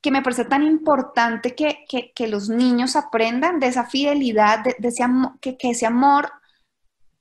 [0.00, 4.76] que me parece tan importante que, que- que los niños aprendan de esa fidelidad, de,
[4.78, 6.30] de ese amor, que, que ese amor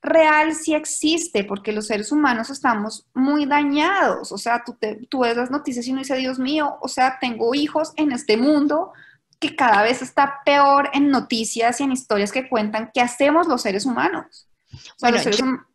[0.08, 4.32] real sí existe, porque los seres humanos estamos muy dañados.
[4.32, 7.17] O sea, tú, te- tú ves las noticias y uno dice, Dios mío, o sea,
[7.20, 8.93] tengo hijos en este mundo
[9.39, 13.62] que cada vez está peor en noticias y en historias que cuentan qué hacemos los
[13.62, 14.48] seres humanos.
[14.74, 15.65] O sea, Bueno, los seres yo- hum-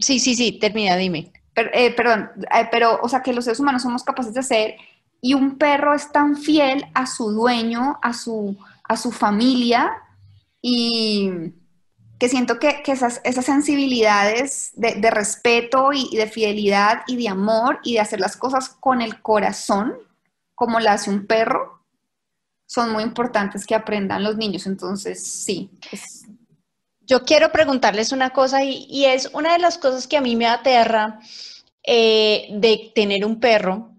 [0.00, 1.32] Sí, sí, sí, termina, dime.
[1.54, 4.76] per- eh, perdón, eh, pero, o sea, que los seres humanos somos capaces de hacer
[5.24, 9.92] Y un perro es tan fiel a su dueño, a su, a su familia,
[10.60, 11.30] y
[12.22, 17.98] que siento que, esas, sensibilidades de, respeto y, de fidelidad y de amor y de
[17.98, 19.94] hacer las cosas con el corazón,
[20.54, 21.82] como la hace un perro,
[22.64, 24.68] son muy importantes que aprendan los niños.
[24.68, 25.68] Entonces, sí.
[27.00, 30.46] Yo quiero preguntarles una cosa y, es una de las cosas que a mí me
[30.46, 31.18] aterra
[31.82, 33.96] eh, de tener un perro,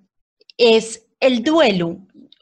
[0.55, 1.97] es el duelo.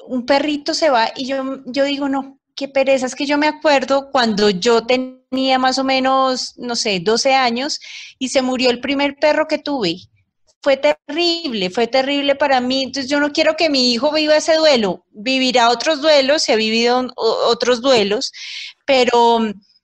[0.05, 3.07] Un perrito se va y yo, yo digo, no, qué pereza.
[3.07, 7.79] Es que yo me acuerdo cuando yo tenía más o menos, no sé, 12 años
[8.19, 9.95] y se murió el primer perro que tuve.
[10.61, 12.83] Fue terrible, fue terrible para mí.
[12.83, 15.07] Entonces yo no quiero que mi hijo viva ese duelo.
[15.09, 18.31] Vivirá otros duelos, se ha vivido otros duelos,
[18.85, 19.39] pero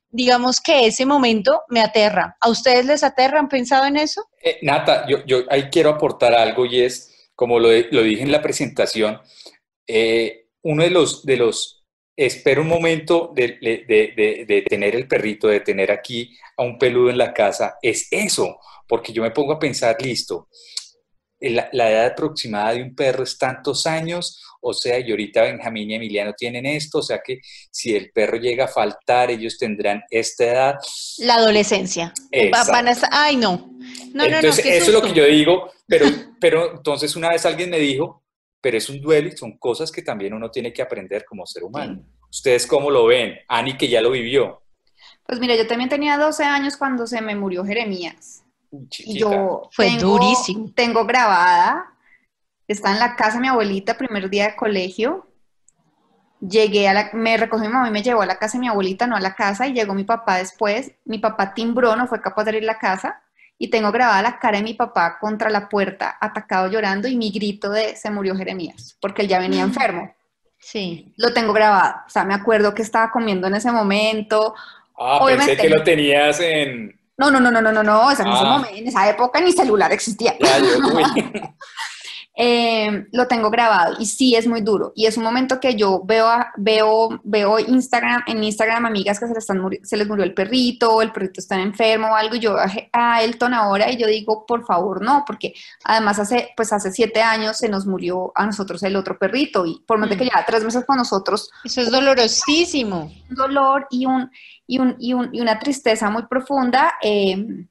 [0.09, 2.37] digamos que ese momento me aterra.
[2.39, 3.39] ¿A ustedes les aterra?
[3.39, 4.23] ¿Han pensado en eso?
[4.43, 8.43] Eh, Nata, yo, yo ahí quiero aportar algo y es como lo, dije en la
[8.43, 9.19] presentación,
[9.87, 11.76] eh, uno de los, de los,
[12.17, 17.31] espero un momento de, tener el perrito, de tener aquí a un peludo en la
[17.31, 20.49] casa, es eso, porque yo me pongo a pensar, listo,
[21.39, 25.91] la, la edad aproximada de un perro es tantos años, o sea, y ahorita Benjamín
[25.91, 30.01] y Emiliano tienen esto, o sea que si el perro llega a faltar, ellos tendrán
[30.09, 30.75] esta edad.
[31.19, 32.11] La adolescencia.
[32.51, 33.77] Van a ay, no.
[34.13, 36.07] No, entonces, no, no, eso es lo que yo digo, pero,
[36.41, 38.23] pero entonces una vez alguien me dijo,
[38.67, 41.63] pero es un duelo y son cosas que también uno tiene que aprender como ser
[41.63, 42.03] humano.
[42.29, 43.37] ¿Ustedes cómo lo ven?
[43.47, 44.61] Ani, que ya lo vivió.
[45.25, 48.43] Pues mira, yo también tenía 12 años cuando se me murió Jeremías.
[48.99, 50.69] Y yo Fue durísimo.
[50.75, 51.93] Tengo grabada
[52.67, 55.29] está en la casa de mi abuelita, primer día de colegio.
[56.41, 58.67] Llegué a la, me recogió mi mamá y me llevó a la casa de mi
[58.67, 60.91] abuelita, no a la casa, y llegó mi papá después.
[61.05, 63.23] Mi papá timbró, no fue capaz de abrir la casa,
[63.59, 67.31] y tengo grabada la cara de mi papá contra la puerta, atacado llorando, y mi
[67.31, 69.69] grito de se murió Jeremías, porque él ya venía mm.
[69.69, 70.15] enfermo.
[70.59, 71.13] Sí.
[71.17, 74.53] Lo tengo grabado, o sea, me acuerdo que estaba comiendo en ese momento.
[74.97, 76.99] Ah, pensé que lo tenías en...
[77.17, 78.67] No, no, no, no, no, no, no, en, ah.
[78.71, 80.35] en esa época ni celular existía.
[80.39, 80.77] Ya, yo,
[82.39, 84.93] Eh, lo tengo grabado y sí es muy duro.
[84.95, 89.33] Y es un momento que yo veo, veo, veo Instagram, en Instagram amigas que se
[89.33, 92.55] les, están se les murió el perrito, el perrito está enfermo o algo, y yo
[92.93, 97.23] a Elton ahora y yo digo, por favor, no, porque además hace, pues hace siete
[97.23, 100.27] años se nos murió a nosotros el otro perrito y por más de que mm.
[100.27, 101.49] lleva tres meses con nosotros.
[101.63, 103.11] Eso es dolorosísimo.
[103.31, 104.29] Un dolor y, un,
[104.67, 107.65] y, un, y, un, y una tristeza muy profunda, eh,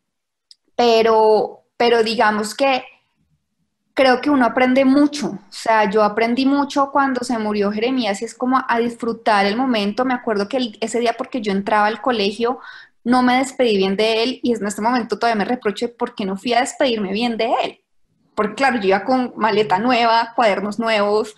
[0.75, 2.83] pero, pero digamos que
[3.97, 5.29] creo que uno aprende mucho.
[5.29, 9.57] O sea, yo aprendí mucho cuando se murió Jeremías y es como a disfrutar el
[9.57, 10.05] momento.
[10.05, 12.61] Me acuerdo que ese día porque yo entraba al colegio
[13.05, 16.37] no me despedí bien de él y en este momento todavía me reprocho porque no
[16.37, 17.81] fui a despedirme bien de él.
[18.35, 21.35] Porque claro, yo iba con maleta nueva, cuadernos nuevos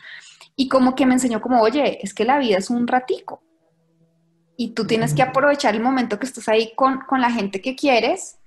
[0.56, 3.40] y como que me enseñó como, oye, es que la vida es un ratico
[4.56, 7.76] y tú tienes que aprovechar el momento que estás ahí con, con la gente que
[7.76, 8.38] quieres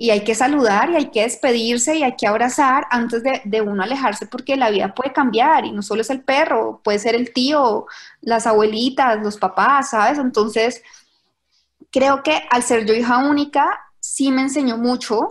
[0.00, 3.82] y hay que saludar y hay que despedirse y hay que abrazar antes de, uno
[3.82, 7.32] alejarse porque la vida puede cambiar y no solo es el perro, puede ser el
[7.32, 7.86] tío,
[8.20, 10.18] las abuelitas, los papás, ¿sabes?
[10.18, 10.82] Entonces,
[11.90, 15.30] creo que al ser yo hija única, sí me enseñó mucho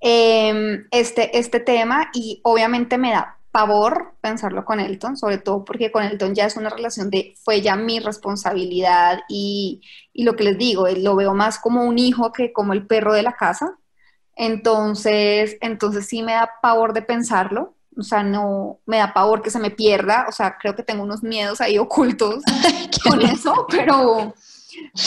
[0.00, 5.92] em, este, este tema y obviamente me da pavor pensarlo con Elton, sobre todo porque
[5.92, 10.44] con Elton ya es una relación de, fue ya mi responsabilidad y, y, lo que
[10.44, 13.76] les digo, lo veo más como un hijo que como el perro de la casa.
[14.34, 19.50] Entonces, entonces sí me da pavor de pensarlo, o sea, no, me da pavor que
[19.50, 22.42] se me pierda, o sea, creo que tengo unos miedos ahí ocultos
[23.04, 24.34] con eso, pero,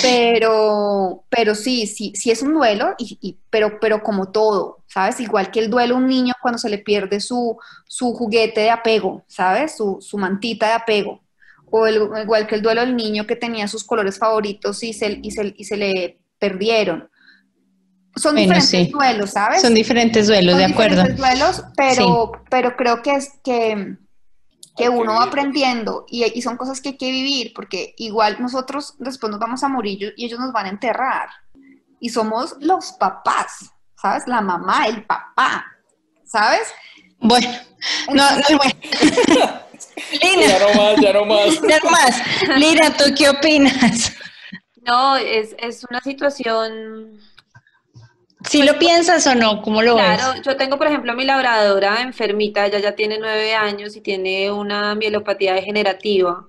[0.02, 5.20] pero, pero sí, sí, sí es un duelo, y, pero, pero como todo, ¿sabes?
[5.20, 8.70] Igual que el duelo a un niño cuando se le pierde su, su juguete de
[8.70, 9.76] apego, ¿sabes?
[9.78, 11.22] Su, su mantita de apego.
[11.70, 15.32] O igual que el duelo del niño que tenía sus colores favoritos y se, y
[15.32, 17.10] se, y se le perdieron.
[18.16, 19.62] Son diferentes duelos, ¿sabes?
[19.62, 21.02] Son diferentes duelos, de acuerdo.
[21.02, 23.98] Son diferentes duelos, pero, pero creo que es que
[24.76, 28.96] que uno va aprendiendo y, y, son cosas que hay que vivir, porque igual nosotros
[29.00, 31.30] después nos vamos a morir y ellos nos van a enterrar.
[32.00, 34.28] Y somos los papás, ¿sabes?
[34.28, 35.66] La mamá, el papá,
[36.26, 36.74] ¿sabes?
[37.20, 37.50] Bueno,
[38.10, 39.62] no, no, bueno.
[40.22, 40.48] Lina.
[40.48, 41.62] Ya no más, ya no más.
[41.70, 42.22] Ya no más.
[42.58, 44.14] Lina, ¿tú qué opinas?
[44.86, 47.20] No, es, es una situación
[48.50, 50.18] si lo piensas o no, ¿cómo lo ves?
[50.18, 54.52] Claro, yo tengo, por ejemplo, mi labradora enfermita, ella ya tiene nueve años y tiene
[54.52, 56.46] una mielopatía degenerativa.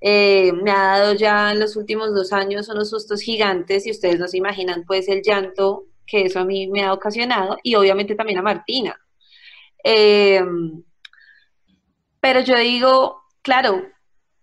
[0.00, 4.18] Eh, me ha dado ya en los últimos dos años unos sustos gigantes y ustedes
[4.18, 8.14] no se imaginan pues el llanto que eso a mí me ha ocasionado y obviamente
[8.14, 8.98] también a Martina.
[9.84, 10.42] Eh,
[12.20, 13.82] pero yo digo, claro,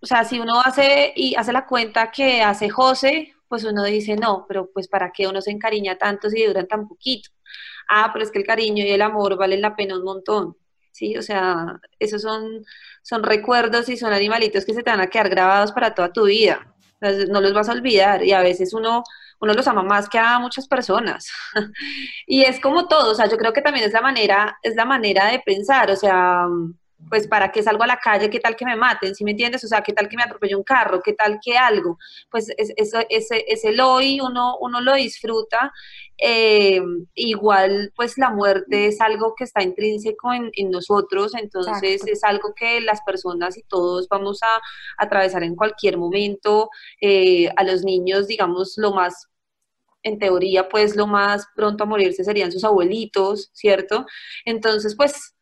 [0.01, 4.15] o sea, si uno hace y hace la cuenta que hace José, pues uno dice,
[4.15, 7.29] no, pero pues para qué uno se encariña tanto si duran tan poquito.
[7.89, 10.57] Ah, pero es que el cariño y el amor valen la pena un montón.
[10.91, 12.65] Sí, o sea, esos son,
[13.03, 16.25] son recuerdos y son animalitos que se te van a quedar grabados para toda tu
[16.25, 16.73] vida.
[17.29, 19.03] No los vas a olvidar y a veces uno,
[19.39, 21.29] uno los ama más que a muchas personas.
[22.27, 24.85] y es como todo, o sea, yo creo que también es la manera, es la
[24.85, 26.47] manera de pensar, o sea,
[27.09, 29.63] pues para qué salgo a la calle, qué tal que me maten, ¿sí me entiendes?
[29.63, 31.97] O sea, qué tal que me atropelle un carro, qué tal que algo.
[32.29, 35.71] Pues es, ese, ese hoy uno, uno lo disfruta.
[36.17, 36.81] Eh,
[37.13, 42.81] igual, pues la muerte es algo que está intrínseco en, nosotros, entonces es algo que
[42.81, 44.47] las personas y todos vamos a,
[44.97, 46.69] atravesar en cualquier momento.
[47.01, 49.27] Eh, a los niños, digamos, lo más
[50.03, 54.05] en teoría, pues lo más pronto a morirse serían sus abuelitos, ¿cierto?
[54.45, 55.36] Entonces, pues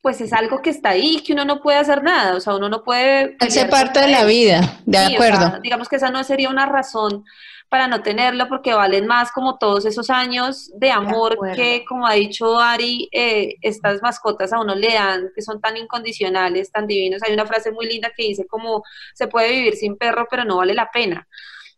[0.00, 2.68] pues es algo que está ahí, que uno no puede hacer nada, o sea, uno
[2.68, 3.36] no puede...
[3.38, 5.60] Hace parte de la vida, de acuerdo.
[5.62, 7.24] digamos que esa no sería una razón
[7.68, 12.14] para no tenerlo, porque valen más como todos esos años de amor que, como ha
[12.14, 17.22] dicho Ari, eh, estas mascotas a uno le dan, que son tan incondicionales, tan divinos.
[17.22, 18.82] Hay una frase muy linda que dice como,
[19.14, 21.28] se puede vivir sin perro, pero no vale la pena.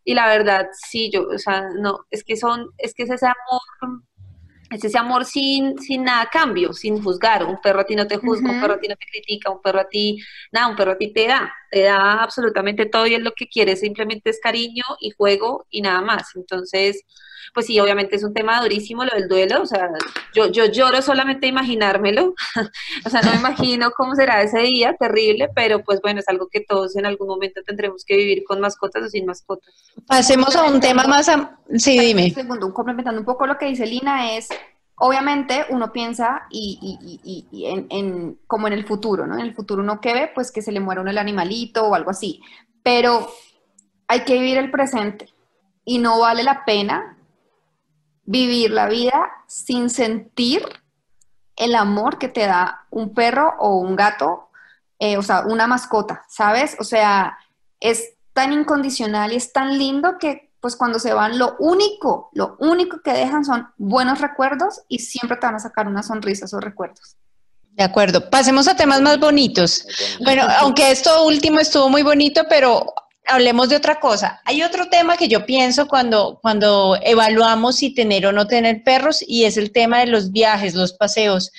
[0.03, 3.27] Y la verdad, sí, yo, o sea, no, es que son, es que es ese
[3.27, 4.01] amor
[4.73, 7.45] es ese amor sin, sin nada cambio, sin juzgar.
[7.45, 9.61] Un perro a ti no te juzga, un perro a ti no te critica, un
[9.61, 10.17] perro a ti,
[10.51, 13.47] nada, un perro a ti te da, te da absolutamente todo y es lo que
[13.47, 16.35] quiere, simplemente es cariño y juego y nada más.
[16.35, 17.03] Entonces,
[17.53, 19.89] pues sí, obviamente es un tema durísimo lo del duelo, o sea,
[20.33, 22.33] yo, yo lloro solamente imaginármelo,
[23.05, 26.47] o sea, no me imagino cómo será ese día, terrible, pero pues bueno, es algo
[26.51, 29.73] que todos en algún momento tendremos que vivir con mascotas o sin mascotas.
[30.07, 31.31] Pasemos a un tema más,
[31.77, 32.31] sí, dime.
[32.31, 34.49] Segundo, complementando un poco lo que dice Lina, es
[34.95, 39.35] obviamente uno piensa y, en, como en el futuro, ¿no?
[39.35, 42.11] En el futuro uno que ve, pues que se le muera el animalito o algo
[42.11, 42.41] así.
[42.83, 43.27] Pero
[44.07, 45.29] hay que vivir el presente
[45.85, 47.17] y no vale la pena
[48.25, 50.63] vivir la vida sin sentir
[51.55, 54.49] el amor que te da un perro o un gato,
[54.99, 56.75] eh, o sea, una mascota, ¿sabes?
[56.79, 57.37] O sea,
[57.79, 62.55] es tan incondicional y es tan lindo que pues cuando se van, lo único, lo
[62.57, 66.63] único que dejan son buenos recuerdos y siempre te van a sacar una sonrisa esos
[66.63, 67.17] recuerdos.
[67.71, 69.85] De acuerdo, pasemos a temas más bonitos.
[70.23, 72.85] Bueno, aunque esto último estuvo muy bonito, pero
[73.27, 74.41] hablemos de otra cosa.
[74.45, 79.23] Hay otro tema que yo pienso cuando, cuando evaluamos si tener o no tener perros
[79.25, 81.51] y es el tema de los viajes, los paseos.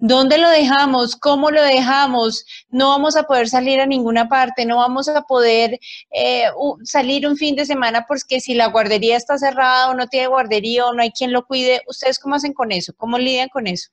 [0.00, 1.16] ¿Dónde lo dejamos?
[1.16, 2.44] ¿Cómo lo dejamos?
[2.70, 5.80] No vamos a poder salir a ninguna parte, no vamos a poder
[6.12, 6.44] eh,
[6.84, 10.86] salir un fin de semana porque si la guardería está cerrada o no tiene guardería
[10.86, 11.82] o no hay quien lo cuide.
[11.88, 12.92] ¿Ustedes cómo hacen con eso?
[12.96, 13.90] ¿Cómo lidian con eso?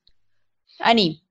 [0.79, 1.23] Ani.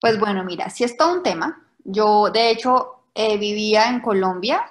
[0.00, 1.64] Pues bueno, mira, si es todo un tema.
[1.84, 4.64] Yo, de hecho, eh, vivía en Colombia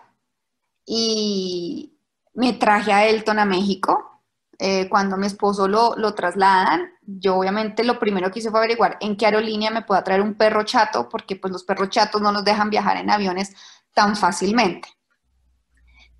[0.92, 1.94] y
[2.34, 4.24] me traje a Elton a México
[4.58, 8.98] eh, cuando mi esposo lo, lo, trasladan, yo obviamente lo primero que hice fue averiguar
[9.00, 12.32] en qué aerolínea me pueda traer un perro chato, porque pues los perros chatos no
[12.32, 13.54] nos dejan viajar en aviones
[13.94, 14.90] tan fácilmente.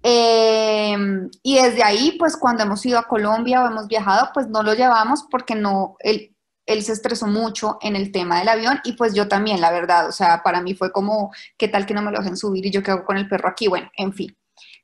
[0.04, 4.62] Em, y desde ahí, pues cuando hemos ido a Colombia o hemos viajado, pues no
[4.62, 6.36] lo llevamos porque no, él,
[6.68, 10.08] él se estresó mucho en el tema del avión y pues yo también, la verdad,
[10.08, 12.72] o sea, para mí fue como, ¿qué tal que no me lo dejen subir y
[12.72, 13.68] yo qué hago con el perro aquí?
[13.68, 14.39] Bueno, en fin.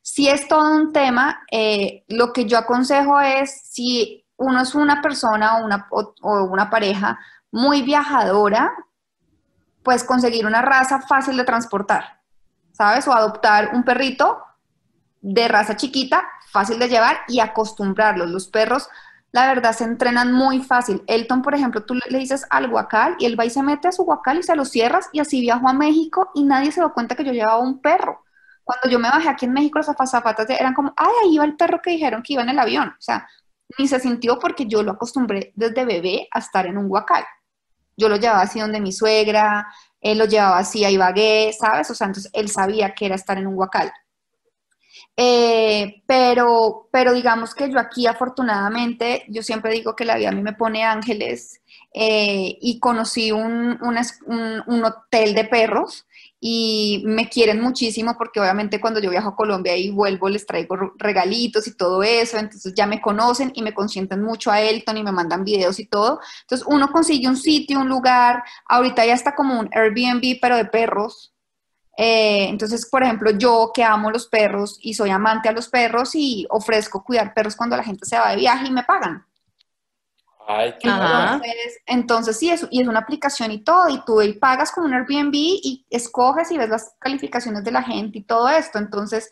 [0.08, 5.02] Si es todo un tema, eh, lo que yo aconsejo es si uno es una
[5.02, 7.18] persona o una, o una pareja
[7.50, 8.72] muy viajadora,
[9.82, 12.20] pues conseguir una raza fácil de transportar,
[12.70, 13.08] ¿sabes?
[13.08, 14.38] O adoptar un perrito
[15.22, 18.30] de raza chiquita, fácil de llevar y acostumbrarlos.
[18.30, 18.88] Los perros,
[19.32, 21.02] la verdad, se entrenan muy fácil.
[21.08, 23.92] Elton, por ejemplo, tú le dices al guacal y él va y se mete a
[23.92, 26.92] su guacal y se lo cierras y así viajó a México y nadie se dio
[26.92, 28.22] cuenta que yo llevaba un perro.
[28.66, 31.54] Cuando yo me bajé aquí en México, los zapatos eran como, ay, ahí va el
[31.54, 32.88] perro que dijeron que iba en el avión.
[32.88, 33.24] O sea,
[33.78, 37.24] ni se sintió porque yo lo acostumbré desde bebé a estar en un guacal.
[37.96, 41.88] Yo lo llevaba así donde mi suegra, él lo llevaba así a Ibagué, ¿sabes?
[41.92, 43.92] O sea, entonces él sabía que era estar en un guacal.
[45.16, 50.32] Eh, pero, pero digamos que yo aquí afortunadamente, yo siempre digo que la vida a
[50.32, 51.60] mí me pone ángeles
[51.94, 56.04] eh, y conocí un, un, hotel de perros
[56.38, 60.76] y me quieren muchísimo porque obviamente cuando yo viajo a Colombia y vuelvo les traigo
[60.96, 65.02] regalitos y todo eso, entonces ya me conocen y me consienten mucho a Elton y
[65.02, 66.20] me mandan videos y todo.
[66.42, 70.66] Entonces uno consigue un sitio, un lugar, ahorita ya está como un Airbnb pero de
[70.66, 71.32] perros.
[71.98, 76.14] Eh, entonces, por ejemplo, yo que amo los perros y soy amante a los perros
[76.14, 79.24] y ofrezco cuidar perros cuando la gente se va de viaje y me pagan.
[80.48, 80.88] Ay, qué.
[80.88, 84.86] Entonces, entonces sí, es, y es una aplicación y todo, y tú ahí pagas como
[84.86, 88.78] un Airbnb y escoges y ves las calificaciones de la gente y todo esto.
[88.78, 89.28] Entonces,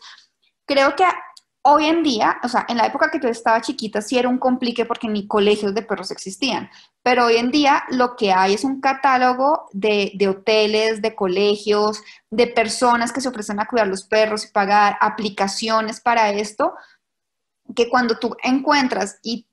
[0.65, 1.05] creo que
[1.61, 4.37] hoy en día, o sea, en la época que yo estaba chiquita, sí era un
[4.37, 6.69] complique porque ni colegios de perros existían,
[7.01, 12.03] pero hoy en día lo que hay es un catálogo de, de hoteles, de colegios,
[12.29, 16.73] de personas que se ofrecen a cuidar los perros y pagar aplicaciones para esto,
[17.73, 19.47] que cuando tú encuentras y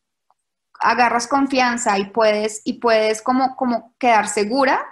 [0.83, 4.85] agarras confianza y puedes, y puedes como, como quedar segura,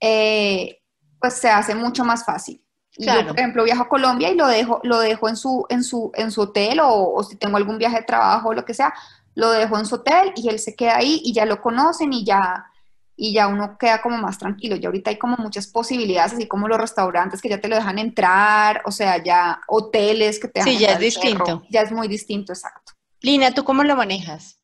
[0.00, 0.80] eh,
[1.20, 2.62] pues se hace mucho más fácil.
[2.98, 3.28] Y Yo, Claro.
[3.28, 6.30] por ejemplo, viajo a Colombia y lo dejo, lo dejo en su, en su, en
[6.30, 8.92] su hotel o, o si tengo algún viaje de trabajo o lo que sea,
[9.34, 12.24] lo dejo en su hotel y él se queda ahí y ya lo conocen y
[12.24, 12.66] ya,
[13.14, 14.76] y ya uno queda como más tranquilo.
[14.76, 17.98] Y ahorita hay como muchas posibilidades, así como los restaurantes que ya te lo dejan
[17.98, 21.62] entrar, o sea, ya hoteles que te Sí, dejan ya entrar es distinto.
[21.70, 22.92] Ya es muy distinto, exacto.
[23.20, 24.55] Lina, ¿tú cómo lo manejas?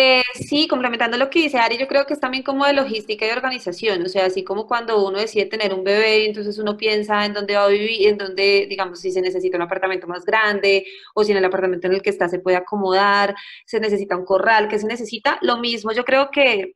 [0.00, 3.26] Eh, sí, complementando lo que dice Ari, yo creo que es también como de logística
[3.26, 7.24] y organización, o sea, así como cuando uno decide tener un bebé, entonces uno piensa
[7.24, 10.84] en dónde va a vivir, en dónde, digamos, si se necesita un apartamento más grande
[11.14, 13.34] o si en el apartamento en el que está se puede acomodar,
[13.66, 16.74] se necesita un corral, que se necesita, lo mismo yo creo que,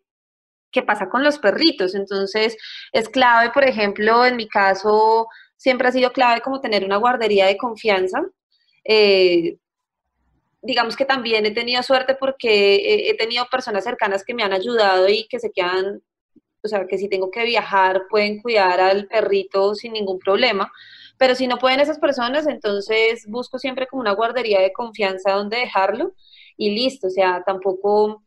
[0.73, 2.57] que pasa con los perritos, entonces
[2.93, 7.47] es clave, por ejemplo, en mi caso, siempre ha sido clave como tener una guardería
[7.47, 8.21] de confianza.
[8.85, 9.57] eh,
[10.63, 15.09] digamos que también he tenido suerte porque he, tenido personas cercanas que me han ayudado
[15.09, 16.01] y que se quedan,
[16.63, 20.71] o sea, que si tengo que viajar pueden cuidar al perrito sin ningún problema.
[21.19, 25.59] Pero si no pueden esas personas, entonces busco siempre como una guardería de confianza donde
[25.59, 26.15] dejarlo
[26.57, 27.09] y listo.
[27.09, 28.25] O sea, tampoco,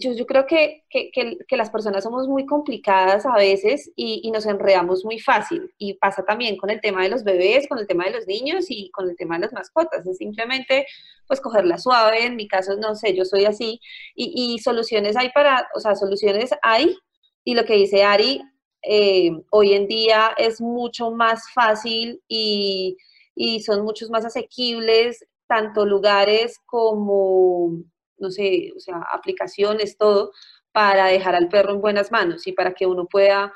[0.00, 4.46] yo, yo creo que, que, que- las personas somos muy complicadas a veces y, nos
[4.46, 5.72] enredamos muy fácil.
[5.78, 8.66] Y pasa también con el tema de los bebés, con el tema de los niños
[8.68, 10.06] y con el tema de las mascotas.
[10.06, 10.86] Es simplemente
[11.26, 13.80] pues cogerla suave, en mi caso, no sé, yo soy así,
[14.14, 16.96] y, y soluciones hay para, o sea, soluciones hay,
[17.44, 18.42] y lo que dice Ari,
[18.82, 22.96] eh, hoy en día es mucho más fácil y,
[23.34, 27.72] y son muchos más asequibles, tanto lugares como,
[28.18, 30.32] no sé, o sea, aplicaciones, todo,
[30.72, 33.52] para dejar al perro en buenas manos y para que uno pueda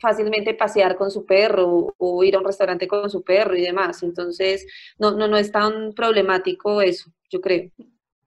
[0.00, 4.02] fácilmente pasear con su perro o ir a un restaurante con su perro y demás.
[4.02, 4.66] Entonces,
[4.98, 7.70] no, no, no es tan problemático eso, yo creo.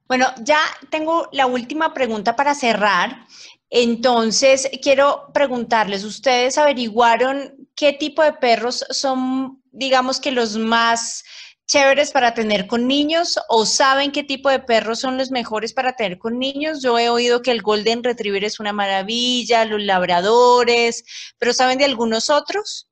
[0.07, 3.25] Bueno, ya tengo la última pregunta para cerrar.
[3.69, 11.25] Entonces, quiero preguntarles, ¿ustedes averiguaron qué tipo de perros son, digamos que los más
[11.67, 15.93] chéveres para tener con niños o saben qué tipo de perros son los mejores para
[15.93, 16.81] tener con niños?
[16.81, 21.03] Yo he oído que el Golden Retriever es una maravilla, los labradores,
[21.37, 22.87] pero ¿saben de algunos otros?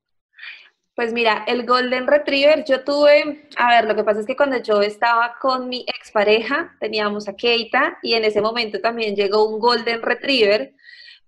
[0.94, 4.56] Pues mira, el Golden Retriever, yo tuve, a ver, lo que pasa es que cuando
[4.62, 9.58] yo estaba con mi expareja, teníamos a Keita y en ese momento también llegó un
[9.58, 10.72] Golden Retriever,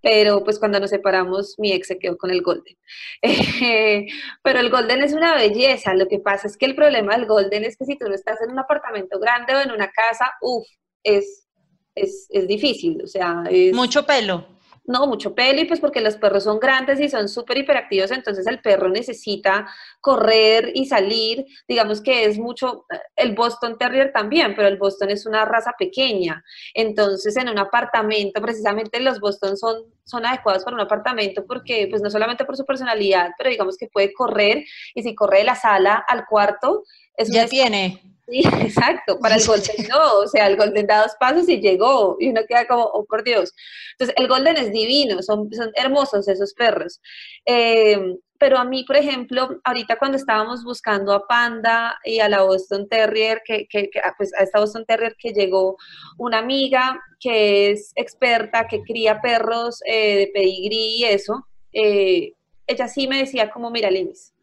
[0.00, 2.76] pero pues cuando nos separamos mi ex se quedó con el Golden.
[3.60, 4.06] Eh,
[4.42, 7.64] pero el Golden es una belleza, lo que pasa es que el problema del Golden
[7.64, 10.66] es que si tú no estás en un apartamento grande o en una casa, uff,
[11.02, 11.48] es,
[11.94, 13.74] es, es difícil, o sea, es...
[13.74, 14.57] Mucho pelo.
[14.88, 18.46] No, mucho pelo y pues porque los perros son grandes y son súper hiperactivos, entonces
[18.46, 19.68] el perro necesita
[20.00, 21.44] correr y salir.
[21.68, 26.42] Digamos que es mucho, el Boston Terrier también, pero el Boston es una raza pequeña.
[26.72, 32.00] Entonces en un apartamento, precisamente los Boston son, son adecuados para un apartamento porque pues
[32.00, 34.64] no solamente por su personalidad, pero digamos que puede correr
[34.94, 36.84] y si corre de la sala al cuarto,
[37.14, 38.00] es Ya tiene.
[38.28, 39.18] Sí, exacto.
[39.18, 42.42] Para el Golden no, o sea, el Golden da dos pasos y llegó y uno
[42.46, 43.54] queda como, oh por Dios.
[43.92, 47.00] Entonces, el Golden es divino, son, son hermosos esos perros.
[47.46, 47.98] Eh,
[48.38, 52.88] pero a mí, por ejemplo, ahorita cuando estábamos buscando a Panda y a la Boston
[52.88, 55.76] Terrier, que, que, que, pues a esta Boston Terrier que llegó
[56.18, 62.34] una amiga que es experta, que cría perros eh, de pedigrí y eso, eh,
[62.66, 64.34] ella sí me decía como, mira, Linis,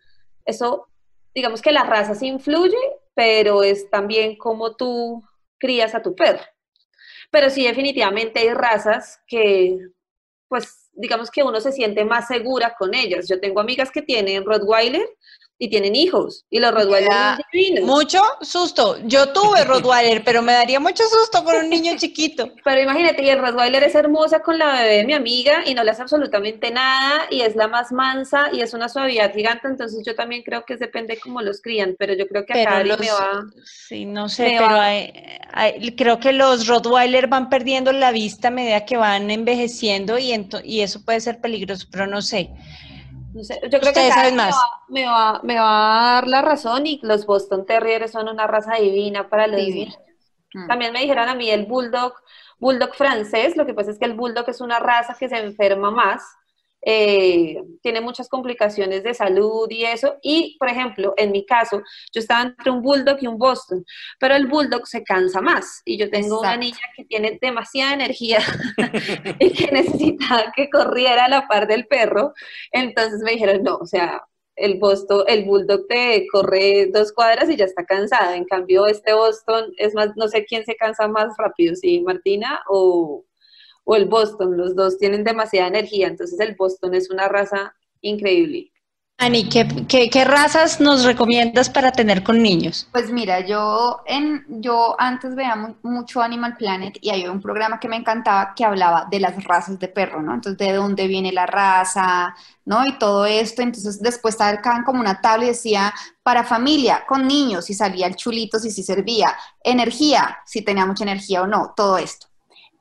[0.43, 0.87] eso,
[1.33, 2.77] digamos que la raza sí influye,
[3.15, 5.23] pero es también como tú
[5.57, 6.43] crías a tu perro.
[7.31, 9.77] Pero sí, definitivamente hay razas que,
[10.47, 13.27] pues, digamos que uno se siente más segura con ellas.
[13.27, 15.07] Yo tengo amigas que tienen Rottweiler
[15.57, 17.85] y tienen hijos, y los Rottweiler son divinos.
[17.85, 18.97] Mucho susto.
[19.05, 22.49] Yo tuve Rottweiler, pero me daría mucho susto con un niño chiquito.
[22.63, 25.83] Pero imagínate, y el Rottweiler es hermosa con la bebé de mi amiga y no
[25.83, 30.03] le hace absolutamente nada y es la más mansa y es una suavidad gigante, entonces
[30.05, 33.11] yo también creo que depende cómo los crían, pero yo creo que acá los, me
[33.11, 33.43] va...
[33.87, 35.13] sí, no sé, pero hay-
[35.53, 40.33] hay- creo que los Rottweiler van perdiendo la vista a medida que van envejeciendo y,
[40.63, 42.49] y eso puede ser peligroso, pero no sé.
[43.35, 44.55] No sé, yo creo que saben me más.
[44.55, 48.47] va, me, va, me va a dar la razón y los Boston Terriers son una
[48.47, 49.69] raza divina para los Divina.
[49.69, 49.99] niños.
[50.53, 50.67] Mm.
[50.67, 52.13] También me dijeron a mí el Bulldog,
[52.59, 53.57] bulldog francés.
[53.57, 56.23] Lo que pasa es que el bulldog es una raza que se enferma más
[56.87, 60.17] eh, tiene muchas complicaciones de salud y eso.
[60.21, 61.81] Y, por ejemplo, en mi caso,
[62.13, 63.83] yo estaba entre un bulldog y un Boston,
[64.19, 65.81] pero el bulldog se cansa más.
[65.83, 68.39] Y yo tengo una niña que tiene demasiada energía
[69.39, 72.33] y que necesitaba que corriera a la par del perro.
[72.71, 74.21] Entonces me dijeron, no, o sea,
[74.55, 78.35] el Boston, el Bulldog te corre dos cuadras y ya está cansada.
[78.35, 82.61] En cambio, este Boston es más, no sé quién se cansa más rápido, si Martina
[82.69, 83.25] o,
[83.85, 88.71] o el Boston, los dos tienen demasiada energía, entonces el Boston es una raza increíble.
[89.17, 92.89] Ani, ¿qué, qué, razas nos recomiendas para tener con niños?
[92.91, 97.87] Pues mira, yo, en, yo antes veía mucho Animal Planet y había un programa que
[97.87, 100.33] me encantaba que hablaba de las razas de perro, ¿no?
[100.33, 102.85] Entonces, de dónde viene la raza, ¿no?
[102.85, 103.61] Y todo esto.
[103.61, 108.17] Entonces, después sacaban como una tabla y decía, para familia, con niños, si salía el
[108.17, 109.33] chulito, si sí servía,
[109.63, 112.27] energía, si tenía mucha energía o no, todo esto.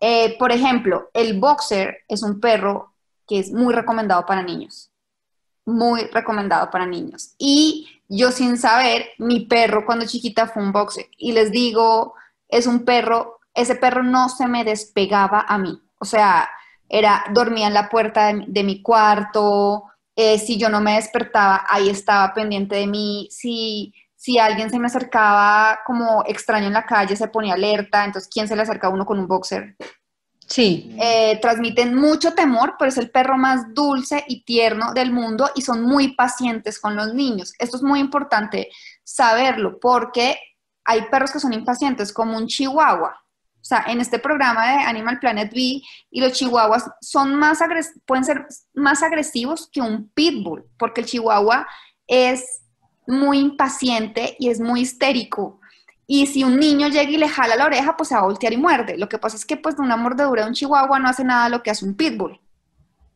[0.07, 2.93] Eh, por ejemplo, el boxer es un perro
[3.27, 4.91] que es muy recomendado para niños.
[5.65, 7.35] Muy recomendado para niños.
[7.39, 11.07] Y yo sin saber, mi perro cuando chiquita fue un boxer.
[11.17, 12.13] Y les digo,
[12.51, 15.81] es un perro, ese perro no se me despegaba a mí.
[15.99, 16.51] O sea,
[16.91, 19.85] era, dormía en la puerta de, mi cuarto.
[20.17, 23.29] Eh, si yo no me despertaba, ahí estaba pendiente de mí.
[23.31, 23.95] Si
[24.25, 28.49] si alguien se me acercaba como extraño en la calle, se ponía alerta, entonces ¿quién
[28.49, 29.77] se le acerca a uno con un boxer?
[30.47, 30.97] Sí.
[30.99, 35.61] Eh, transmiten mucho temor, pero es el perro más dulce y tierno del mundo y
[35.61, 37.53] son muy pacientes con los niños.
[37.59, 38.71] Esto es muy importante
[39.03, 40.39] saberlo porque
[40.87, 43.15] hay perros que son impacientes, como un chihuahua.
[43.61, 47.59] O sea, en este programa de Animal Planet V y los chihuahuas son más
[48.07, 51.67] pueden ser más agresivos que un pitbull, porque el chihuahua
[52.07, 52.64] es
[53.07, 55.61] muy impaciente y es muy histérico.
[56.07, 58.53] Y si un niño llega y le jala la oreja, pues se va a voltear
[58.53, 58.99] y muerde.
[58.99, 61.49] Lo que pasa es que pues de una mordedura de un chihuahua no hace nada
[61.49, 62.39] lo que hace un pitbull.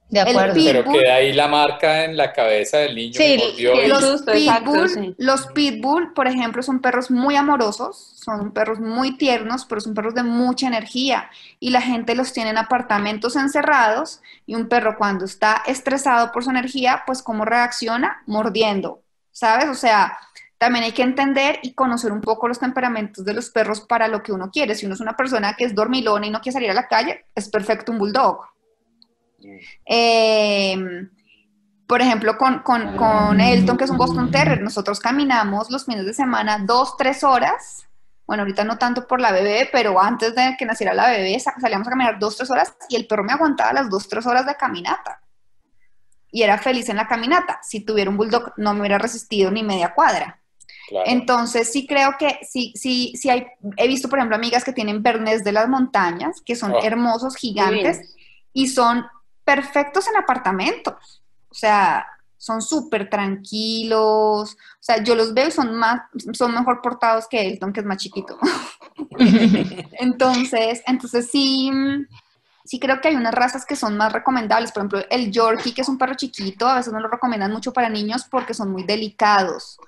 [0.08, 0.54] De acuerdo.
[0.54, 3.12] Pero queda ahí la marca en la cabeza del niño.
[3.14, 9.66] Sí, los, pitbull, los pitbull, por ejemplo, son perros muy amorosos, son perros muy tiernos,
[9.66, 11.30] pero son perros de mucha energía.
[11.60, 16.42] Y la gente los tiene en apartamentos encerrados y un perro cuando está estresado por
[16.42, 18.22] su energía, pues ¿cómo reacciona?
[18.26, 19.02] Mordiendo,
[19.38, 19.68] ¿sabes?
[19.68, 20.18] O sea,
[20.58, 24.20] también hay que entender y conocer un poco los temperamentos de los perros para lo
[24.20, 24.74] que uno quiere.
[24.74, 27.26] Si uno es una persona que es dormilona y no quiere salir a la calle,
[27.34, 28.40] es perfecto un bulldog.
[29.84, 31.08] Em,
[31.86, 36.12] por ejemplo, con, con, Elton, que es un Boston Terrier, nosotros caminamos los fines de
[36.12, 37.86] semana dos, tres horas.
[38.26, 41.86] Bueno, ahorita no tanto por la bebé, pero antes de que naciera la bebé salíamos
[41.86, 44.56] a caminar dos, tres horas y el perro me aguantaba las dos, tres horas de
[44.56, 45.20] caminata
[46.30, 47.60] y era feliz en la caminata.
[47.62, 50.40] Si tuviera un bulldog, no me hubiera resistido ni media cuadra.
[51.04, 55.02] Entonces, sí creo que sí, sí, sí hay, he visto, por ejemplo, amigas que tienen
[55.02, 56.82] bernés de las montañas, que son oh.
[56.82, 58.14] hermosos, gigantes,
[58.52, 59.04] y son
[59.44, 61.22] perfectos en apartamentos.
[61.50, 62.06] O sea,
[62.38, 64.52] son súper tranquilos.
[64.54, 66.02] O sea, yo los veo y son más,
[66.32, 68.38] son mejor portados que Elton, que es más chiquito.
[69.92, 71.70] entonces, entonces sí,
[72.68, 74.72] sí creo que hay unas razas que son más recomendables.
[74.72, 77.72] Por ejemplo, el Yorkie, que es un perro chiquito, a veces no lo recomiendan mucho
[77.72, 79.78] para niños porque son muy delicados.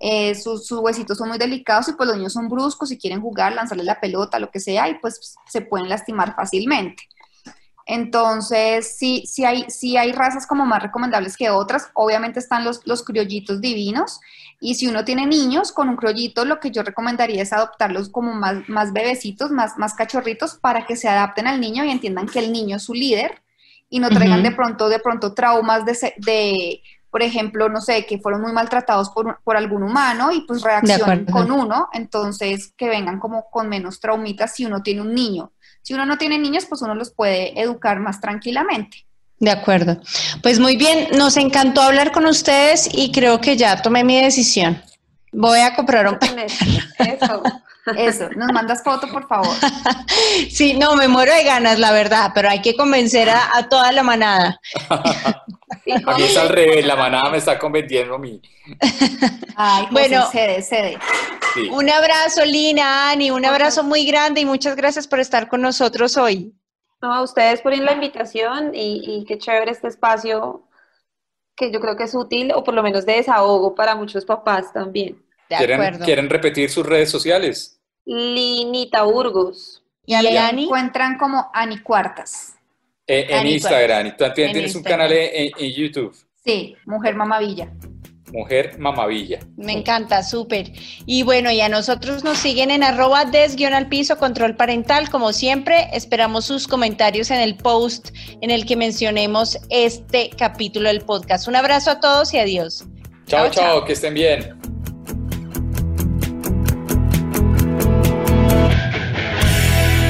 [0.00, 3.52] Eh, sus, huesitos son muy delicados y pues los niños son bruscos y quieren jugar,
[3.52, 7.04] lanzarle la pelota, lo que sea, y pues se pueden lastimar fácilmente.
[7.86, 11.90] Entonces, sí, sí, hay, sí hay razas como más recomendables que otras.
[11.94, 14.20] Obviamente están los, los criollitos divinos.
[14.60, 18.34] Y si uno tiene niños con un criollito, lo que yo recomendaría es adoptarlos como
[18.34, 22.38] más, más bebecitos, más, más cachorritos, para que se adapten al niño y entiendan que
[22.38, 23.42] el niño es su líder
[23.90, 28.18] y no traigan de pronto, de pronto traumas de, de, por ejemplo, no sé, que
[28.18, 31.88] fueron muy maltratados por, por algún humano y pues reaccionan con uno.
[31.92, 35.52] Entonces, que vengan como con menos traumitas si uno tiene un niño
[35.84, 39.03] si uno no tiene niños, pues uno los puede educar más tranquilamente.
[39.38, 40.00] De acuerdo.
[40.42, 44.82] Pues muy bien, nos encantó hablar con ustedes y creo que ya tomé mi decisión.
[45.32, 47.42] Voy a comprar un Eso.
[47.98, 49.54] Eso, nos mandas foto, por favor.
[50.50, 54.02] Sí, no, me muero de ganas, la verdad, pero hay que convencer a, toda la
[54.02, 54.60] manada.
[54.88, 58.40] a mí es al revés, la manada me está convenciendo a mí.
[59.56, 60.98] Ay, bueno, cede, cede.
[61.70, 66.16] Un abrazo, Lina, Ani, un abrazo muy grande y muchas gracias por estar con nosotros
[66.16, 66.54] hoy.
[67.04, 70.62] No, a ustedes por la invitación y, qué chévere este espacio
[71.54, 74.72] que yo creo que es útil o por lo menos de desahogo para muchos papás
[74.72, 75.22] también.
[75.46, 77.78] ¿Quieren, ¿Quieren repetir sus redes sociales?
[78.06, 79.84] Linita Burgos.
[80.06, 82.54] Y, a encuentran como Ani Cuartas.
[83.06, 84.06] Eh, en Instagram.
[84.06, 86.16] Y tú también tienes un canal en, YouTube.
[86.42, 87.70] Sí, Mujer Mamavilla.
[88.34, 89.38] Mujer mamavilla.
[89.56, 90.72] Me encanta, súper.
[91.06, 95.08] Y bueno, y a nosotros nos siguen en arroba des al piso control parental.
[95.08, 98.10] Como siempre, esperamos sus comentarios en el post
[98.40, 101.48] en el que mencionemos este capítulo del podcast.
[101.48, 102.84] Un abrazo a todos y adiós.
[103.26, 103.84] chao, chao.
[103.84, 104.58] que estén bien.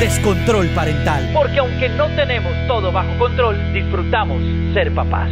[0.00, 1.30] Descontrol parental.
[1.32, 4.42] Porque aunque no tenemos todo bajo control, disfrutamos
[4.74, 5.30] ser papás.